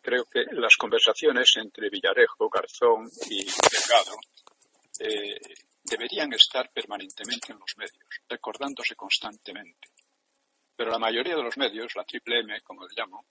creo 0.00 0.24
que 0.24 0.44
las 0.52 0.74
conversaciones 0.76 1.52
entre 1.56 1.90
Villarejo, 1.90 2.48
Garzón 2.48 3.10
y 3.28 3.44
Delgado 3.44 4.16
eh, 5.00 5.38
deberían 5.84 6.32
estar 6.32 6.70
permanentemente 6.72 7.52
en 7.52 7.58
los 7.58 7.76
medios, 7.76 8.08
recordándose 8.26 8.94
constantemente. 8.96 9.88
Pero 10.74 10.90
la 10.90 10.98
mayoría 10.98 11.36
de 11.36 11.42
los 11.42 11.58
medios, 11.58 11.94
la 11.94 12.04
triple 12.04 12.40
M, 12.40 12.58
como 12.62 12.86
le 12.86 12.94
llamo, 12.96 13.26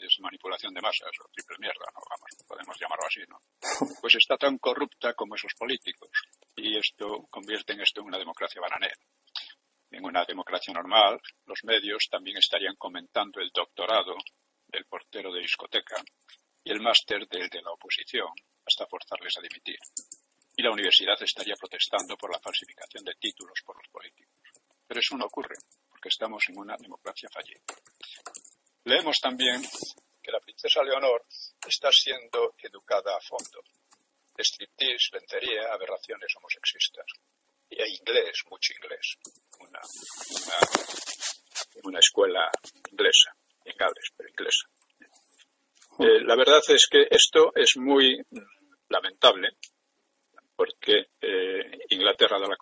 es 0.00 0.18
manipulación 0.20 0.72
de 0.72 0.80
masas 0.80 1.10
o 1.22 1.28
triple 1.30 1.56
mierda, 1.58 1.84
¿no? 1.92 2.00
Vamos, 2.08 2.30
podemos 2.46 2.76
llamarlo 2.80 3.06
así, 3.06 3.20
¿no? 3.28 3.38
Pues 4.00 4.14
está 4.14 4.38
tan 4.38 4.56
corrupta 4.56 5.12
como 5.12 5.34
esos 5.34 5.52
políticos. 5.58 6.08
Y 6.56 6.78
esto 6.78 7.26
convierte 7.28 7.74
en 7.74 7.82
esto 7.82 8.00
en 8.00 8.06
una 8.06 8.18
democracia 8.18 8.62
bananera. 8.62 8.96
En 9.96 10.04
una 10.04 10.26
democracia 10.26 10.74
normal, 10.74 11.18
los 11.46 11.64
medios 11.64 12.06
también 12.10 12.36
estarían 12.36 12.76
comentando 12.76 13.40
el 13.40 13.48
doctorado 13.48 14.14
del 14.66 14.84
portero 14.84 15.32
de 15.32 15.40
discoteca 15.40 15.96
y 16.62 16.70
el 16.70 16.82
máster 16.82 17.26
del 17.26 17.48
de 17.48 17.62
la 17.62 17.70
oposición 17.70 18.28
hasta 18.66 18.86
forzarles 18.86 19.38
a 19.38 19.40
dimitir. 19.40 19.78
Y 20.54 20.62
la 20.62 20.70
universidad 20.70 21.16
estaría 21.22 21.54
protestando 21.56 22.14
por 22.18 22.30
la 22.30 22.38
falsificación 22.40 23.04
de 23.04 23.14
títulos 23.14 23.58
por 23.64 23.78
los 23.78 23.88
políticos. 23.88 24.36
Pero 24.86 25.00
eso 25.00 25.16
no 25.16 25.24
ocurre, 25.24 25.56
porque 25.88 26.10
estamos 26.10 26.44
en 26.50 26.58
una 26.58 26.76
democracia 26.76 27.30
fallida. 27.32 27.64
Leemos 28.84 29.18
también 29.18 29.62
que 30.22 30.30
la 30.30 30.40
princesa 30.40 30.82
Leonor 30.82 31.24
está 31.66 31.88
siendo 31.90 32.54
educada 32.58 33.16
a 33.16 33.20
fondo. 33.26 33.62
Striptease, 34.36 35.16
lencería, 35.16 35.72
aberraciones 35.72 36.36
homosexistas. 36.36 37.06
Y 37.68 37.82
hay 37.82 37.96
inglés, 37.96 38.42
mucho 38.50 38.72
inglés. 38.74 39.16
Una, 39.60 39.80
una, 41.84 41.98
escuela 41.98 42.50
inglesa, 42.90 43.34
en 43.64 43.76
Gales, 43.76 44.12
pero 44.16 44.28
inglesa. 44.28 44.68
Eh, 45.98 46.15
la 46.26 46.34
verdad 46.34 46.60
es 46.68 46.88
que 46.90 47.06
esto 47.08 47.52
es 47.54 47.76
muy 47.76 48.20
lamentable 48.88 49.50
porque 50.56 51.10
eh, 51.20 51.78
Inglaterra 51.90 52.38
da 52.40 52.48
la, 52.48 52.56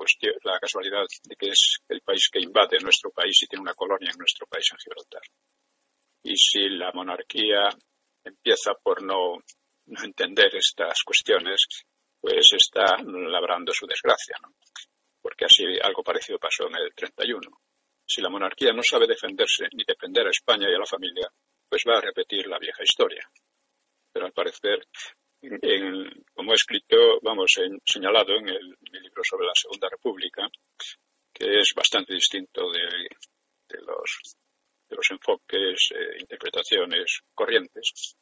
la, 0.44 0.58
casualidad 0.58 1.04
de 1.22 1.36
que 1.36 1.48
es 1.48 1.78
el 1.88 2.02
país 2.02 2.28
que 2.30 2.40
invade 2.40 2.78
nuestro 2.80 3.10
país 3.10 3.42
y 3.42 3.46
tiene 3.46 3.62
una 3.62 3.74
colonia 3.74 4.10
en 4.10 4.18
nuestro 4.18 4.46
país, 4.46 4.66
en 4.72 4.78
Gibraltar. 4.78 5.22
Y 6.24 6.36
si 6.36 6.68
la 6.70 6.90
monarquía 6.92 7.68
empieza 8.24 8.74
por 8.74 9.02
no, 9.02 9.38
no 9.86 10.02
entender 10.02 10.56
estas 10.56 11.02
cuestiones, 11.02 11.66
pues 12.20 12.52
está 12.52 12.96
labrando 13.02 13.72
su 13.72 13.86
desgracia, 13.86 14.36
¿no? 14.42 14.54
Porque 15.22 15.44
así 15.46 15.64
algo 15.80 16.02
parecido 16.02 16.38
pasó 16.38 16.66
en 16.66 16.76
el 16.76 16.94
31. 16.94 17.40
Si 18.04 18.20
la 18.20 18.28
monarquía 18.28 18.72
no 18.72 18.82
sabe 18.82 19.06
defenderse 19.06 19.68
ni 19.72 19.84
defender 19.84 20.26
a 20.26 20.30
España 20.30 20.68
y 20.68 20.74
a 20.74 20.78
la 20.78 20.86
familia, 20.86 21.28
pues 21.68 21.82
va 21.88 21.98
a 21.98 22.02
repetir 22.02 22.46
la 22.48 22.58
vieja 22.58 22.82
historia. 22.82 23.26
Pero 24.14 24.26
al 24.26 24.32
parecer 24.32 24.78
como 26.34 26.52
he 26.52 26.54
escrito, 26.54 27.20
vamos, 27.22 27.58
he 27.58 27.68
señalado 27.84 28.36
en 28.36 28.48
el, 28.48 28.76
mi 28.90 29.00
libro 29.00 29.22
sobre 29.22 29.46
la 29.46 29.54
Segunda 29.54 29.88
República, 29.88 30.48
que 31.32 31.58
es 31.58 31.74
bastante 31.74 32.14
distinto 32.14 32.70
de, 32.70 33.08
los, 33.80 35.10
enfoques, 35.10 35.90
e 35.90 36.20
interpretaciones 36.20 37.20
corrientes, 37.34 38.16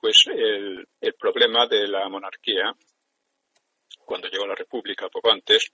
pues 0.00 0.24
el, 0.26 0.86
el 1.00 1.14
problema 1.14 1.66
de 1.66 1.88
la 1.88 2.08
monarquía, 2.08 2.72
cuando 4.04 4.28
llegó 4.28 4.46
la 4.46 4.54
República 4.54 5.08
poco 5.08 5.32
antes, 5.32 5.72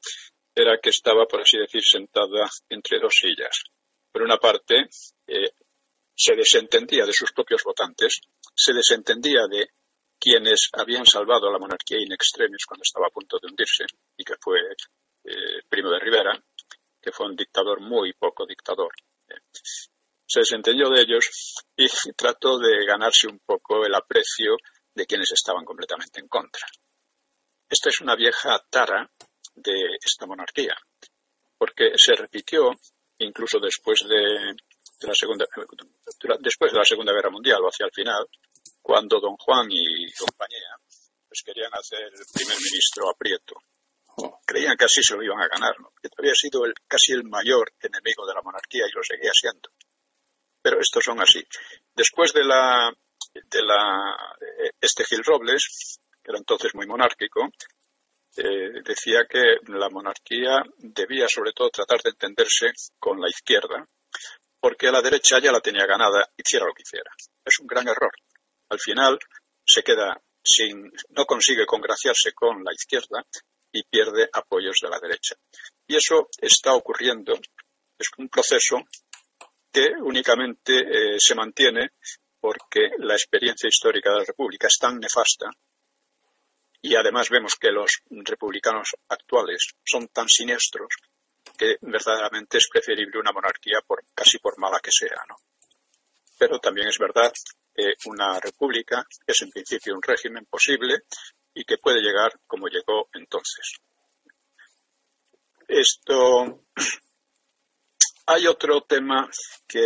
era 0.55 0.79
que 0.79 0.91
estaba, 0.91 1.27
por 1.27 1.41
así 1.41 1.59
decir, 1.59 1.83
sentada 1.83 2.49
entre 2.69 2.99
dos 2.99 3.15
sillas. 3.15 3.65
Por 4.11 4.23
una 4.23 4.39
parte, 4.39 4.89
eh, 5.27 5.51
se 6.19 6.35
desentendía 6.35 7.07
de 7.07 7.13
sus 7.13 7.31
propios 7.33 7.63
votantes, 7.63 8.21
se 8.53 8.73
desentendía 8.73 9.47
de 9.49 9.71
quienes 10.19 10.69
habían 10.73 11.07
salvado 11.07 11.49
a 11.49 11.53
la 11.53 11.61
monarquía 11.61 12.01
in 12.01 12.13
extremis 12.13 12.67
cuando 12.67 12.83
estaba 12.83 13.07
a 13.07 13.11
punto 13.11 13.39
de 13.39 13.47
hundirse, 13.47 13.85
y 14.17 14.25
que 14.25 14.35
fue 14.41 14.59
eh, 15.25 15.63
Primo 15.69 15.91
de 15.91 16.01
Rivera, 16.01 16.33
que 17.01 17.13
fue 17.13 17.27
un 17.27 17.37
dictador 17.37 17.81
muy 17.81 18.15
poco 18.15 18.45
dictador. 18.45 18.91
Se 20.27 20.41
desentendió 20.41 20.91
de 20.91 21.03
ellos 21.03 21.55
y 21.77 21.87
trató 22.15 22.59
de 22.59 22.85
ganarse 22.85 23.29
un 23.29 23.39
poco 23.39 23.87
el 23.87 23.95
aprecio 23.95 24.57
de 24.93 25.07
quienes 25.07 25.31
estaban 25.31 25.65
completamente 25.65 26.19
en 26.19 26.27
contra. 26.27 26.67
Esta 27.71 27.91
es 27.91 28.01
una 28.01 28.17
vieja 28.17 28.61
tara 28.69 29.09
de 29.55 29.97
esta 30.05 30.27
monarquía, 30.27 30.77
porque 31.57 31.93
se 31.95 32.15
repitió 32.15 32.73
incluso 33.19 33.61
después 33.61 34.05
de, 34.09 34.57
después 36.41 36.73
de 36.73 36.79
la 36.79 36.85
Segunda 36.85 37.13
Guerra 37.13 37.31
Mundial 37.31 37.63
o 37.63 37.69
hacia 37.69 37.87
el 37.87 37.93
final, 37.93 38.27
cuando 38.83 39.21
don 39.21 39.37
Juan 39.37 39.69
y 39.71 40.11
compañía 40.13 40.77
pues 41.29 41.43
querían 41.45 41.71
hacer 41.75 42.05
el 42.05 42.25
primer 42.33 42.57
ministro 42.57 43.11
aprieto. 43.11 43.55
Creían 44.45 44.77
que 44.77 44.87
así 44.87 45.03
se 45.03 45.15
lo 45.15 45.23
iban 45.23 45.41
a 45.41 45.49
ganar, 45.49 45.79
¿no? 45.79 45.93
había 46.17 46.35
sido 46.35 46.65
el, 46.65 46.75
casi 46.89 47.13
el 47.13 47.25
mayor 47.25 47.73
enemigo 47.81 48.27
de 48.27 48.35
la 48.35 48.43
monarquía 48.43 48.87
y 48.89 48.93
lo 48.93 49.03
seguía 49.03 49.31
siendo. 49.33 49.71
Pero 50.61 50.81
estos 50.81 51.05
son 51.05 51.21
así. 51.21 51.47
Después 51.95 52.33
de 52.33 52.45
la, 52.45 52.93
de 53.33 53.63
la, 53.63 54.17
este 54.81 55.05
Gil 55.05 55.23
Robles, 55.23 56.01
que 56.23 56.31
era 56.31 56.39
entonces 56.39 56.75
muy 56.75 56.87
monárquico, 56.87 57.49
eh, 58.37 58.83
decía 58.85 59.27
que 59.29 59.57
la 59.67 59.89
monarquía 59.91 60.63
debía 60.79 61.29
sobre 61.29 61.53
todo 61.53 61.71
tratar 61.71 62.03
de 62.03 62.11
entenderse 62.11 62.73
con 62.99 63.21
la 63.21 63.29
izquierda, 63.29 63.87
porque 64.61 64.91
la 64.91 65.03
derecha 65.03 65.39
ya 65.41 65.53
la 65.53 65.61
tenía 65.61 65.87
ganada, 65.87 66.29
hiciera 66.37 66.67
lo 66.67 66.75
que 66.75 66.83
hiciera. 66.83 67.11
Es 67.45 67.59
un 67.61 67.67
gran 67.67 67.89
error 67.89 68.13
al 68.69 68.79
final 68.79 69.19
se 69.65 69.83
queda 69.83 70.21
sin, 70.43 70.91
no 71.11 71.25
consigue 71.27 71.67
congraciarse 71.67 72.33
con 72.33 72.65
la 72.65 72.73
izquierda 72.73 73.25
y 73.73 73.83
pierde 73.85 74.29
apoyos 74.33 74.79
de 74.83 74.89
la 74.89 74.99
derecha. 74.99 75.37
Y 75.87 75.97
eso 75.97 76.29
está 76.39 76.75
ocurriendo, 76.75 77.35
es 77.99 78.09
un 78.17 78.29
proceso 78.29 78.83
que 79.71 79.89
únicamente 80.01 80.81
eh, 80.81 81.19
se 81.19 81.35
mantiene 81.35 81.93
porque 82.41 82.91
la 82.99 83.15
experiencia 83.15 83.69
histórica 83.69 84.11
de 84.11 84.19
la 84.19 84.25
República 84.25 84.69
es 84.69 84.79
tan 84.79 84.99
nefasta 84.99 85.51
y 86.81 86.95
además 86.95 87.29
vemos 87.29 87.57
que 87.57 87.71
los 87.71 88.01
republicanos 88.09 88.97
actuales 89.09 89.75
son 89.85 90.09
tan 90.09 90.29
siniestros 90.29 90.89
que 91.59 91.77
verdaderamente 91.83 92.59
es 92.59 92.69
preferible 92.69 93.19
una 93.19 93.33
monarquía 93.33 93.81
por 93.87 94.05
casi 94.15 94.39
por 94.39 94.59
mala 94.59 94.81
que 94.81 94.93
sea, 94.93 95.23
¿no? 95.29 95.37
Pero 96.39 96.59
también 96.61 96.89
es 96.89 96.99
verdad 96.99 97.33
una 98.07 98.41
república 98.41 99.07
es 99.27 99.43
en 99.43 99.51
principio 99.51 99.95
un 99.95 100.03
régimen 100.03 100.47
posible 100.47 101.03
y 101.55 101.65
que 101.65 101.79
puede 101.79 102.01
llegar 102.01 102.41
como 102.47 102.69
llegó 102.69 103.09
entonces. 103.13 103.79
Esto. 105.67 106.65
Hay 108.27 108.47
otro 108.47 108.83
tema 108.83 109.29
que 109.67 109.81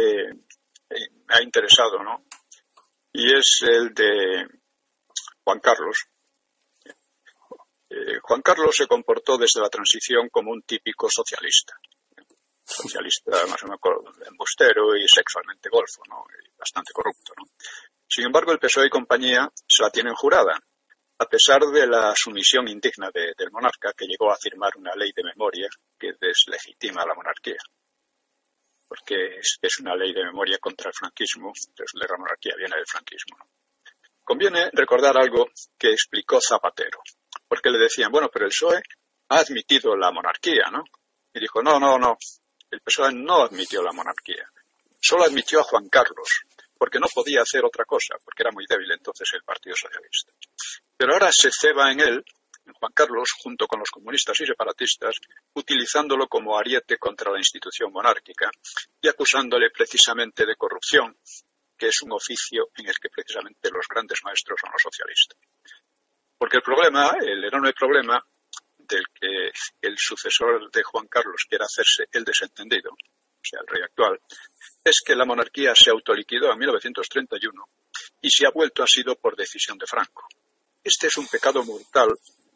me 0.90 1.34
ha 1.34 1.42
interesado, 1.42 2.02
¿no? 2.02 2.24
Y 3.12 3.32
es 3.36 3.62
el 3.62 3.94
de 3.94 4.46
Juan 5.44 5.60
Carlos. 5.60 6.06
Eh, 7.92 8.18
Juan 8.22 8.40
Carlos 8.40 8.74
se 8.74 8.86
comportó 8.86 9.36
desde 9.36 9.60
la 9.60 9.68
transición 9.68 10.28
como 10.30 10.50
un 10.50 10.62
típico 10.62 11.10
socialista 11.10 11.74
socialista 12.64 13.32
más 13.48 13.62
o 13.62 13.66
menos 13.66 13.80
embustero 14.26 14.96
y 14.96 15.06
sexualmente 15.08 15.68
golfo, 15.68 16.02
¿no? 16.08 16.24
Y 16.42 16.56
bastante 16.56 16.92
corrupto, 16.92 17.32
¿no? 17.36 17.44
Sin 18.08 18.24
embargo, 18.26 18.52
el 18.52 18.58
PSOE 18.58 18.86
y 18.86 18.90
compañía 18.90 19.50
se 19.66 19.82
la 19.82 19.90
tienen 19.90 20.14
jurada, 20.14 20.58
a 21.18 21.26
pesar 21.26 21.60
de 21.62 21.86
la 21.86 22.14
sumisión 22.14 22.68
indigna 22.68 23.10
del 23.12 23.50
monarca 23.50 23.92
que 23.96 24.06
llegó 24.06 24.30
a 24.30 24.36
firmar 24.36 24.72
una 24.76 24.94
ley 24.94 25.12
de 25.14 25.24
memoria 25.24 25.68
que 25.98 26.12
deslegitima 26.20 27.02
a 27.02 27.06
la 27.06 27.14
monarquía. 27.14 27.58
Porque 28.86 29.38
es, 29.40 29.78
una 29.80 29.96
ley 29.96 30.12
de 30.12 30.24
memoria 30.24 30.58
contra 30.58 30.88
el 30.88 30.94
franquismo, 30.94 31.52
entonces 31.68 31.92
la 31.94 32.18
monarquía 32.18 32.54
viene 32.58 32.76
del 32.76 32.86
franquismo. 32.86 33.38
¿no? 33.38 33.48
Conviene 34.22 34.70
recordar 34.72 35.16
algo 35.16 35.48
que 35.78 35.92
explicó 35.92 36.40
Zapatero, 36.40 37.00
porque 37.52 37.68
le 37.68 37.78
decían, 37.78 38.10
bueno, 38.10 38.30
pero 38.32 38.46
el 38.46 38.50
PSOE 38.50 38.80
ha 39.28 39.40
admitido 39.40 39.94
la 39.94 40.10
monarquía, 40.10 40.70
¿no? 40.72 40.84
Y 41.34 41.38
dijo, 41.38 41.62
no, 41.62 41.78
no, 41.78 41.98
no, 41.98 42.16
el 42.70 42.80
PSOE 42.80 43.12
no 43.12 43.42
admitió 43.42 43.82
la 43.82 43.92
monarquía, 43.92 44.50
solo 44.98 45.24
admitió 45.24 45.60
a 45.60 45.64
Juan 45.64 45.86
Carlos, 45.90 46.44
porque 46.78 46.98
no 46.98 47.08
podía 47.14 47.42
hacer 47.42 47.62
otra 47.62 47.84
cosa, 47.84 48.14
porque 48.24 48.42
era 48.42 48.52
muy 48.52 48.64
débil 48.66 48.90
entonces 48.92 49.28
el 49.34 49.42
Partido 49.42 49.76
Socialista. 49.76 50.32
Pero 50.96 51.12
ahora 51.12 51.30
se 51.30 51.50
ceba 51.52 51.92
en 51.92 52.00
él, 52.00 52.24
en 52.64 52.72
Juan 52.72 52.92
Carlos, 52.94 53.32
junto 53.42 53.66
con 53.66 53.80
los 53.80 53.90
comunistas 53.90 54.40
y 54.40 54.46
separatistas, 54.46 55.16
utilizándolo 55.52 56.28
como 56.28 56.56
ariete 56.56 56.96
contra 56.96 57.32
la 57.32 57.38
institución 57.38 57.92
monárquica 57.92 58.50
y 58.98 59.08
acusándole 59.08 59.68
precisamente 59.68 60.46
de 60.46 60.56
corrupción, 60.56 61.18
que 61.76 61.88
es 61.88 62.00
un 62.00 62.12
oficio 62.12 62.70
en 62.76 62.86
el 62.86 62.94
que 62.98 63.10
precisamente 63.10 63.68
los 63.70 63.86
grandes 63.86 64.20
maestros 64.24 64.58
son 64.58 64.70
los 64.72 64.80
socialistas. 64.80 65.36
Porque 66.42 66.56
el 66.56 66.62
problema, 66.64 67.12
el 67.20 67.44
enorme 67.44 67.72
problema, 67.72 68.20
del 68.76 69.04
que 69.14 69.52
el 69.80 69.96
sucesor 69.96 70.72
de 70.72 70.82
Juan 70.82 71.06
Carlos 71.06 71.46
quiera 71.48 71.66
hacerse 71.66 72.08
el 72.10 72.24
desentendido, 72.24 72.90
o 72.90 73.40
sea, 73.40 73.60
el 73.60 73.66
rey 73.68 73.80
actual, 73.80 74.18
es 74.82 75.02
que 75.06 75.14
la 75.14 75.24
monarquía 75.24 75.72
se 75.76 75.90
autoliquidó 75.90 76.50
en 76.50 76.58
1931 76.58 77.68
y 78.22 78.28
si 78.28 78.44
ha 78.44 78.50
vuelto 78.50 78.82
ha 78.82 78.88
sido 78.88 79.14
por 79.14 79.36
decisión 79.36 79.78
de 79.78 79.86
Franco. 79.86 80.26
Este 80.82 81.06
es 81.06 81.16
un 81.16 81.28
pecado 81.28 81.62
mortal 81.62 82.10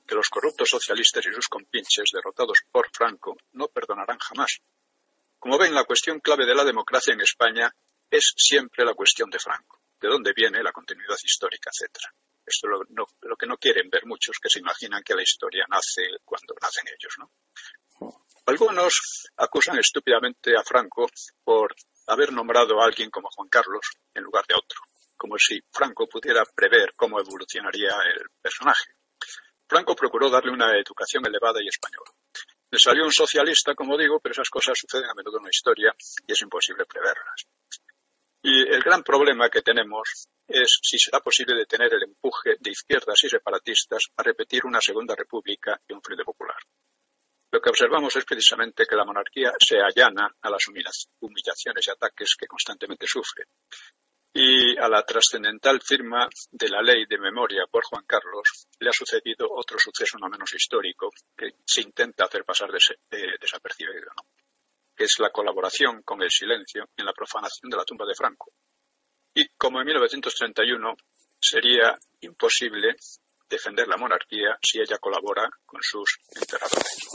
que 0.05 0.17
los 0.17 0.31
corruptos 0.31 0.69
socialistas 0.69 1.25
y 1.25 1.33
sus 1.33 1.47
compinches 1.47 2.11
derrotados 2.13 2.65
por 2.73 2.91
Franco 2.93 3.37
no 3.53 3.69
perdonarán 3.69 4.19
jamás. 4.19 4.59
Como 5.39 5.59
ven, 5.59 5.73
la 5.73 5.85
cuestión 5.85 6.19
clave 6.19 6.45
de 6.45 6.57
la 6.57 6.65
democracia 6.65 7.15
en 7.15 7.21
España 7.21 7.73
es 8.11 8.35
siempre 8.37 8.85
la 8.85 8.95
cuestión 8.95 9.31
de 9.31 9.39
Franco, 9.39 9.79
de 10.01 10.09
dónde 10.09 10.33
viene 10.35 10.61
la 10.61 10.73
continuidad 10.73 11.19
histórica, 11.23 11.71
etcétera. 11.73 12.13
Esto 12.47 12.69
es 12.69 12.89
lo, 12.91 13.07
lo, 13.23 13.37
que 13.37 13.47
no 13.47 13.57
quieren 13.59 13.91
ver 13.91 14.07
muchos, 14.07 14.39
que 14.39 14.49
se 14.49 14.61
imaginan 14.61 15.03
que 15.03 15.15
la 15.15 15.23
historia 15.23 15.67
nace 15.69 16.03
cuando 16.25 16.55
nacen 16.63 16.87
ellos, 16.87 17.15
¿no? 17.19 17.33
Algunos 18.47 19.27
acusan 19.37 19.79
estúpidamente 19.79 20.57
a 20.57 20.63
Franco 20.63 21.09
por 21.43 21.75
haber 22.07 22.33
nombrado 22.33 22.81
a 22.81 22.85
alguien 22.85 23.11
como 23.11 23.29
Juan 23.31 23.49
Carlos 23.49 23.91
en 24.15 24.23
lugar 24.23 24.47
de 24.47 24.55
otro, 24.55 24.81
como 25.17 25.37
si 25.37 25.61
Franco 25.73 26.07
pudiera 26.09 26.45
prever 26.55 26.93
cómo 26.95 27.19
evolucionaría 27.19 27.91
el 28.15 28.29
personaje. 28.41 28.95
Franco 29.69 29.97
procuró 29.97 30.31
darle 30.31 30.53
una 30.53 30.79
educación 30.79 31.27
elevada 31.27 31.61
y 31.61 31.67
española. 31.67 32.13
Le 32.71 32.79
salió 32.79 33.05
un 33.05 33.13
socialista, 33.13 33.75
como 33.75 33.99
digo, 33.99 34.21
pero 34.21 34.33
esas 34.33 34.49
cosas 34.49 34.79
suceden 34.79 35.11
a 35.11 35.15
menudo 35.15 35.39
en 35.39 35.45
la 35.45 35.51
historia 35.51 35.95
y 36.27 36.33
es 36.33 36.41
imposible 36.41 36.85
preverlas. 36.85 37.47
Y 38.43 38.61
el 38.61 38.81
gran 38.83 39.03
problema 39.03 39.51
que 39.51 39.63
tenemos 39.63 40.29
es 40.47 40.79
si 40.83 40.99
será 40.99 41.21
posible 41.21 41.57
detener 41.57 41.95
el 41.95 42.05
empuje 42.05 42.57
de 42.59 42.71
izquierdas 42.71 43.23
y 43.25 43.29
separatistas 43.29 44.09
a 44.17 44.23
repetir 44.23 44.65
una 44.65 44.81
segunda 44.81 45.15
república 45.15 45.81
y 45.89 45.93
un 45.93 46.03
frente 46.03 46.25
popular. 46.25 46.57
Lo 47.51 47.61
que 47.61 47.71
observamos 47.71 48.15
es 48.17 48.25
precisamente 48.25 48.87
que 48.87 48.97
la 48.97 49.05
monarquía 49.05 49.53
se 49.59 49.79
allana 49.81 50.35
a 50.41 50.51
las 50.51 50.67
humillaciones 50.69 51.87
y 51.87 51.91
ataques 51.91 52.37
que 52.39 52.47
constantemente 52.47 53.07
sufre. 53.07 53.45
Y 54.35 54.77
a 54.77 54.89
la 54.89 55.03
trascendental 55.03 55.81
firma 55.81 56.29
de 56.51 56.69
la 56.69 56.83
ley 56.83 57.07
de 57.07 57.19
memoria 57.19 57.67
por 57.71 57.85
Juan 57.85 58.05
Carlos 58.07 58.69
le 58.79 58.91
ha 58.91 58.93
sucedido 58.93 59.49
otro 59.51 59.79
suceso 59.79 60.19
no 60.19 60.29
menos 60.29 60.53
histórico 60.53 61.11
que 61.35 61.55
se 61.65 61.81
intenta 61.81 62.25
hacer 62.25 62.45
pasar 62.45 62.71
desapercibido 62.71 64.13
que 64.97 65.05
es 65.05 65.19
la 65.19 65.31
colaboración 65.31 66.03
con 66.03 66.23
el 66.23 66.31
silencio 66.31 66.89
en 66.97 67.05
la 67.05 67.13
profanación 67.13 67.71
de 67.71 67.77
la 67.77 67.85
tumba 67.85 68.07
de 68.07 68.15
Franco. 68.15 68.53
Y 69.39 69.49
como 69.59 69.81
en 69.81 69.87
1931 69.87 70.97
sería 71.39 71.95
imposible 72.23 72.97
defender 73.47 73.87
la 73.87 73.99
monarquía 73.99 74.57
si 74.63 74.81
ella 74.81 74.97
colabora 74.97 75.47
con 75.67 75.83
sus 75.83 76.21
enterradores. 76.35 77.07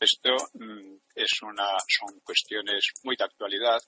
Esto 0.00 0.30
mm, 0.54 0.96
es 1.14 1.42
una, 1.42 1.76
son 1.86 2.20
cuestiones 2.20 2.86
muy 3.02 3.16
de 3.16 3.24
actualidad, 3.24 3.82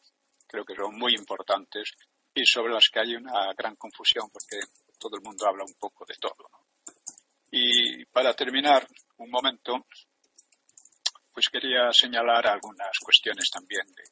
creo 0.46 0.66
que 0.66 0.74
son 0.74 0.94
muy 0.94 1.14
importantes 1.14 1.92
y 2.34 2.44
sobre 2.44 2.74
las 2.74 2.90
que 2.90 3.00
hay 3.00 3.14
una 3.14 3.50
gran 3.54 3.76
confusión 3.76 4.28
porque 4.30 4.60
todo 4.98 5.16
el 5.16 5.22
mundo 5.22 5.46
habla 5.46 5.64
un 5.64 5.74
poco 5.80 6.04
de 6.04 6.16
todo. 6.20 6.50
Y 7.50 8.04
para 8.04 8.34
terminar, 8.34 8.86
un 9.16 9.30
momento, 9.30 9.86
pues 11.32 11.48
quería 11.48 11.90
señalar 11.92 12.46
algunas 12.46 12.98
cuestiones 13.02 13.48
también. 13.48 13.86
De, 13.86 14.04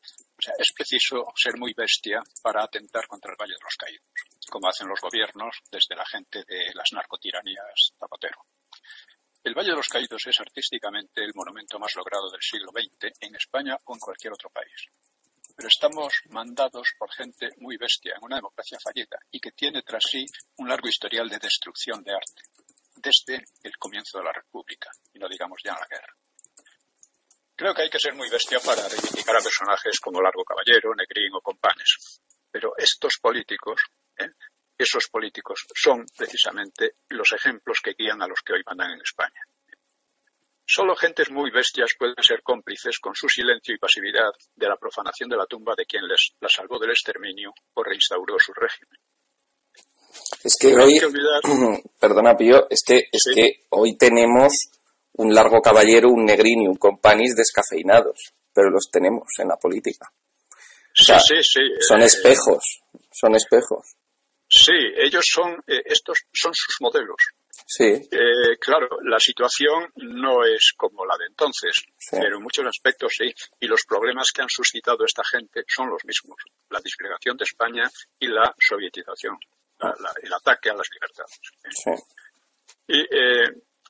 es 0.58 0.72
preciso 0.72 1.24
ser 1.34 1.56
muy 1.56 1.72
bestia 1.74 2.22
para 2.42 2.64
atentar 2.64 3.06
contra 3.06 3.32
el 3.32 3.36
Valle 3.40 3.54
de 3.54 3.64
los 3.64 3.76
Caídos, 3.76 4.08
como 4.50 4.68
hacen 4.68 4.88
los 4.88 5.00
gobiernos 5.00 5.56
desde 5.70 5.96
la 5.96 6.04
gente 6.06 6.44
de 6.46 6.72
las 6.74 6.92
narcotiranías 6.92 7.92
Zapatero. 7.98 8.46
El 9.42 9.54
Valle 9.54 9.70
de 9.70 9.76
los 9.76 9.88
Caídos 9.88 10.26
es 10.26 10.40
artísticamente 10.40 11.22
el 11.22 11.32
monumento 11.34 11.78
más 11.78 11.94
logrado 11.96 12.30
del 12.30 12.40
siglo 12.40 12.70
XX 12.72 13.12
en 13.20 13.34
España 13.36 13.76
o 13.84 13.94
en 13.94 14.00
cualquier 14.00 14.32
otro 14.32 14.50
país. 14.50 14.88
Pero 15.54 15.68
estamos 15.68 16.22
mandados 16.30 16.94
por 16.98 17.12
gente 17.12 17.50
muy 17.58 17.76
bestia 17.76 18.14
en 18.16 18.24
una 18.24 18.36
democracia 18.36 18.78
fallida 18.82 19.18
y 19.30 19.40
que 19.40 19.52
tiene 19.52 19.82
tras 19.82 20.04
sí 20.04 20.24
un 20.56 20.68
largo 20.68 20.88
historial 20.88 21.28
de 21.28 21.38
destrucción 21.38 22.02
de 22.02 22.12
arte, 22.12 22.42
desde 22.96 23.44
el 23.62 23.76
comienzo 23.76 24.18
de 24.18 24.24
la 24.24 24.32
República, 24.32 24.90
y 25.12 25.18
no 25.18 25.28
digamos 25.28 25.60
ya 25.62 25.72
en 25.72 25.80
la 25.80 25.88
guerra. 25.88 26.14
Creo 27.56 27.72
que 27.72 27.82
hay 27.82 27.90
que 27.90 28.00
ser 28.00 28.14
muy 28.14 28.28
bestia 28.28 28.58
para 28.60 28.88
reivindicar 28.88 29.36
a 29.36 29.42
personajes 29.42 30.00
como 30.00 30.20
Largo 30.20 30.44
Caballero, 30.44 30.94
Negrín 30.94 31.32
o 31.34 31.40
Compañes. 31.40 32.20
Pero 32.50 32.74
estos 32.76 33.18
políticos, 33.18 33.80
¿eh? 34.18 34.30
esos 34.76 35.08
políticos 35.08 35.64
son 35.72 36.04
precisamente 36.16 36.96
los 37.10 37.32
ejemplos 37.32 37.78
que 37.82 37.94
guían 37.96 38.22
a 38.22 38.26
los 38.26 38.40
que 38.44 38.54
hoy 38.54 38.62
mandan 38.66 38.92
en 38.92 39.00
España. 39.02 39.40
Solo 40.66 40.96
gentes 40.96 41.30
muy 41.30 41.50
bestias 41.50 41.94
pueden 41.98 42.22
ser 42.22 42.42
cómplices 42.42 42.98
con 42.98 43.14
su 43.14 43.28
silencio 43.28 43.74
y 43.74 43.78
pasividad 43.78 44.32
de 44.56 44.66
la 44.66 44.76
profanación 44.76 45.28
de 45.28 45.36
la 45.36 45.46
tumba 45.46 45.74
de 45.76 45.84
quien 45.84 46.08
les 46.08 46.34
la 46.40 46.48
salvó 46.48 46.78
del 46.78 46.90
exterminio 46.90 47.52
o 47.74 47.84
reinstauró 47.84 48.38
su 48.38 48.52
régimen. 48.52 48.98
Es 50.42 50.56
que 50.58 50.74
hoy, 50.74 51.00
perdona 52.00 52.36
Pío, 52.36 52.66
es 52.70 52.82
que, 52.84 53.08
es 53.12 53.24
que 53.34 53.66
hoy 53.70 53.96
tenemos 53.96 54.70
un 55.14 55.34
largo 55.34 55.60
caballero, 55.60 56.10
un 56.10 56.24
negrín 56.24 56.62
y 56.62 56.66
un 56.66 56.76
companis 56.76 57.36
descafeinados, 57.36 58.32
pero 58.52 58.70
los 58.70 58.90
tenemos 58.90 59.28
en 59.38 59.48
la 59.48 59.56
política. 59.56 60.10
sí, 60.92 61.12
sí, 61.20 61.42
sí. 61.42 61.60
Son 61.80 62.02
eh, 62.02 62.06
espejos, 62.06 62.82
son 63.10 63.34
espejos. 63.34 63.96
Sí, 64.48 64.76
ellos 64.96 65.26
son, 65.26 65.52
eh, 65.66 65.82
estos 65.84 66.24
son 66.32 66.52
sus 66.54 66.80
modelos. 66.80 67.16
Sí. 67.66 67.84
Eh, 67.84 68.58
claro, 68.60 68.88
la 69.02 69.18
situación 69.18 69.90
no 69.96 70.44
es 70.44 70.74
como 70.76 71.06
la 71.06 71.16
de 71.16 71.26
entonces, 71.26 71.84
pero 72.10 72.36
en 72.36 72.42
muchos 72.42 72.66
aspectos 72.66 73.14
sí. 73.16 73.32
Y 73.60 73.66
los 73.66 73.84
problemas 73.84 74.30
que 74.32 74.42
han 74.42 74.48
suscitado 74.48 75.04
esta 75.04 75.22
gente 75.24 75.64
son 75.66 75.88
los 75.88 76.04
mismos. 76.04 76.36
La 76.70 76.80
disgregación 76.80 77.36
de 77.36 77.44
España 77.44 77.90
y 78.18 78.26
la 78.26 78.54
sovietización, 78.58 79.38
el 80.22 80.32
ataque 80.32 80.70
a 80.70 80.74
las 80.74 80.88
libertades. 80.92 81.40
Sí. 81.70 81.90
Y 82.88 83.06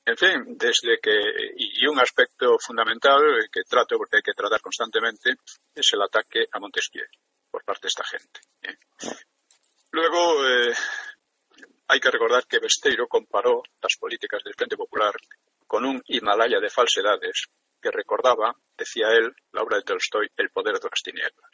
en 0.07 0.17
fin, 0.17 0.59
desde 0.59 0.99
que, 1.01 1.13
y 1.57 1.87
un 1.87 1.99
aspecto 1.99 2.59
fundamental 2.59 3.49
que 3.51 3.63
trato, 3.63 3.97
porque 3.97 4.17
hay 4.17 4.23
que 4.23 4.35
tratar 4.35 4.61
constantemente, 4.61 5.35
es 5.75 5.93
el 5.93 6.03
ataque 6.03 6.47
a 6.53 6.59
Montesquieu 6.59 7.07
por 7.51 7.65
parte 7.65 7.83
de 7.87 7.89
esta 7.89 8.05
gente. 8.05 8.41
¿eh? 8.63 8.77
Luego, 9.93 10.47
eh, 10.47 10.75
hay 11.89 12.01
que 12.01 12.11
recordar 12.11 12.47
que 12.47 12.59
Besteiro 12.59 13.07
comparó 13.09 13.63
las 13.81 13.97
políticas 13.97 14.43
del 14.45 14.55
Frente 14.55 14.77
Popular 14.77 15.15
con 15.67 15.85
un 15.87 16.03
Himalaya 16.07 16.61
de 16.61 16.69
falsedades 16.69 17.47
que 17.81 17.91
recordaba, 17.91 18.55
decía 18.77 19.09
él, 19.09 19.35
la 19.53 19.63
obra 19.63 19.79
de 19.79 19.85
Tolstoy, 19.85 20.29
el 20.37 20.51
poder 20.51 20.79
de 20.79 20.89
las 20.91 21.03
tinieblas. 21.03 21.51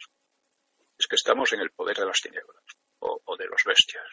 Es 0.97 1.07
que 1.07 1.15
estamos 1.15 1.53
en 1.53 1.61
el 1.61 1.71
poder 1.71 1.97
de 1.97 2.05
las 2.05 2.19
tinieblas, 2.19 2.63
o, 2.99 3.21
o 3.23 3.37
de 3.37 3.45
los 3.45 3.63
bestias. 3.65 4.05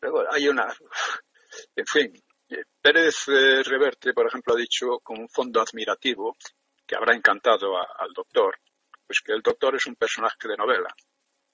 Luego 0.00 0.24
hay 0.30 0.48
una, 0.48 0.76
en 1.74 1.86
fin, 1.86 2.24
Pérez 2.80 3.28
eh, 3.28 3.62
Reverte, 3.64 4.12
por 4.12 4.26
ejemplo, 4.26 4.54
ha 4.54 4.58
dicho 4.58 5.00
con 5.02 5.18
un 5.18 5.28
fondo 5.28 5.60
admirativo 5.60 6.36
que 6.86 6.94
habrá 6.94 7.14
encantado 7.14 7.76
al 7.76 8.12
doctor, 8.14 8.58
pues 9.06 9.20
que 9.20 9.32
el 9.32 9.42
doctor 9.42 9.74
es 9.74 9.86
un 9.86 9.96
personaje 9.96 10.48
de 10.48 10.56
novela, 10.56 10.94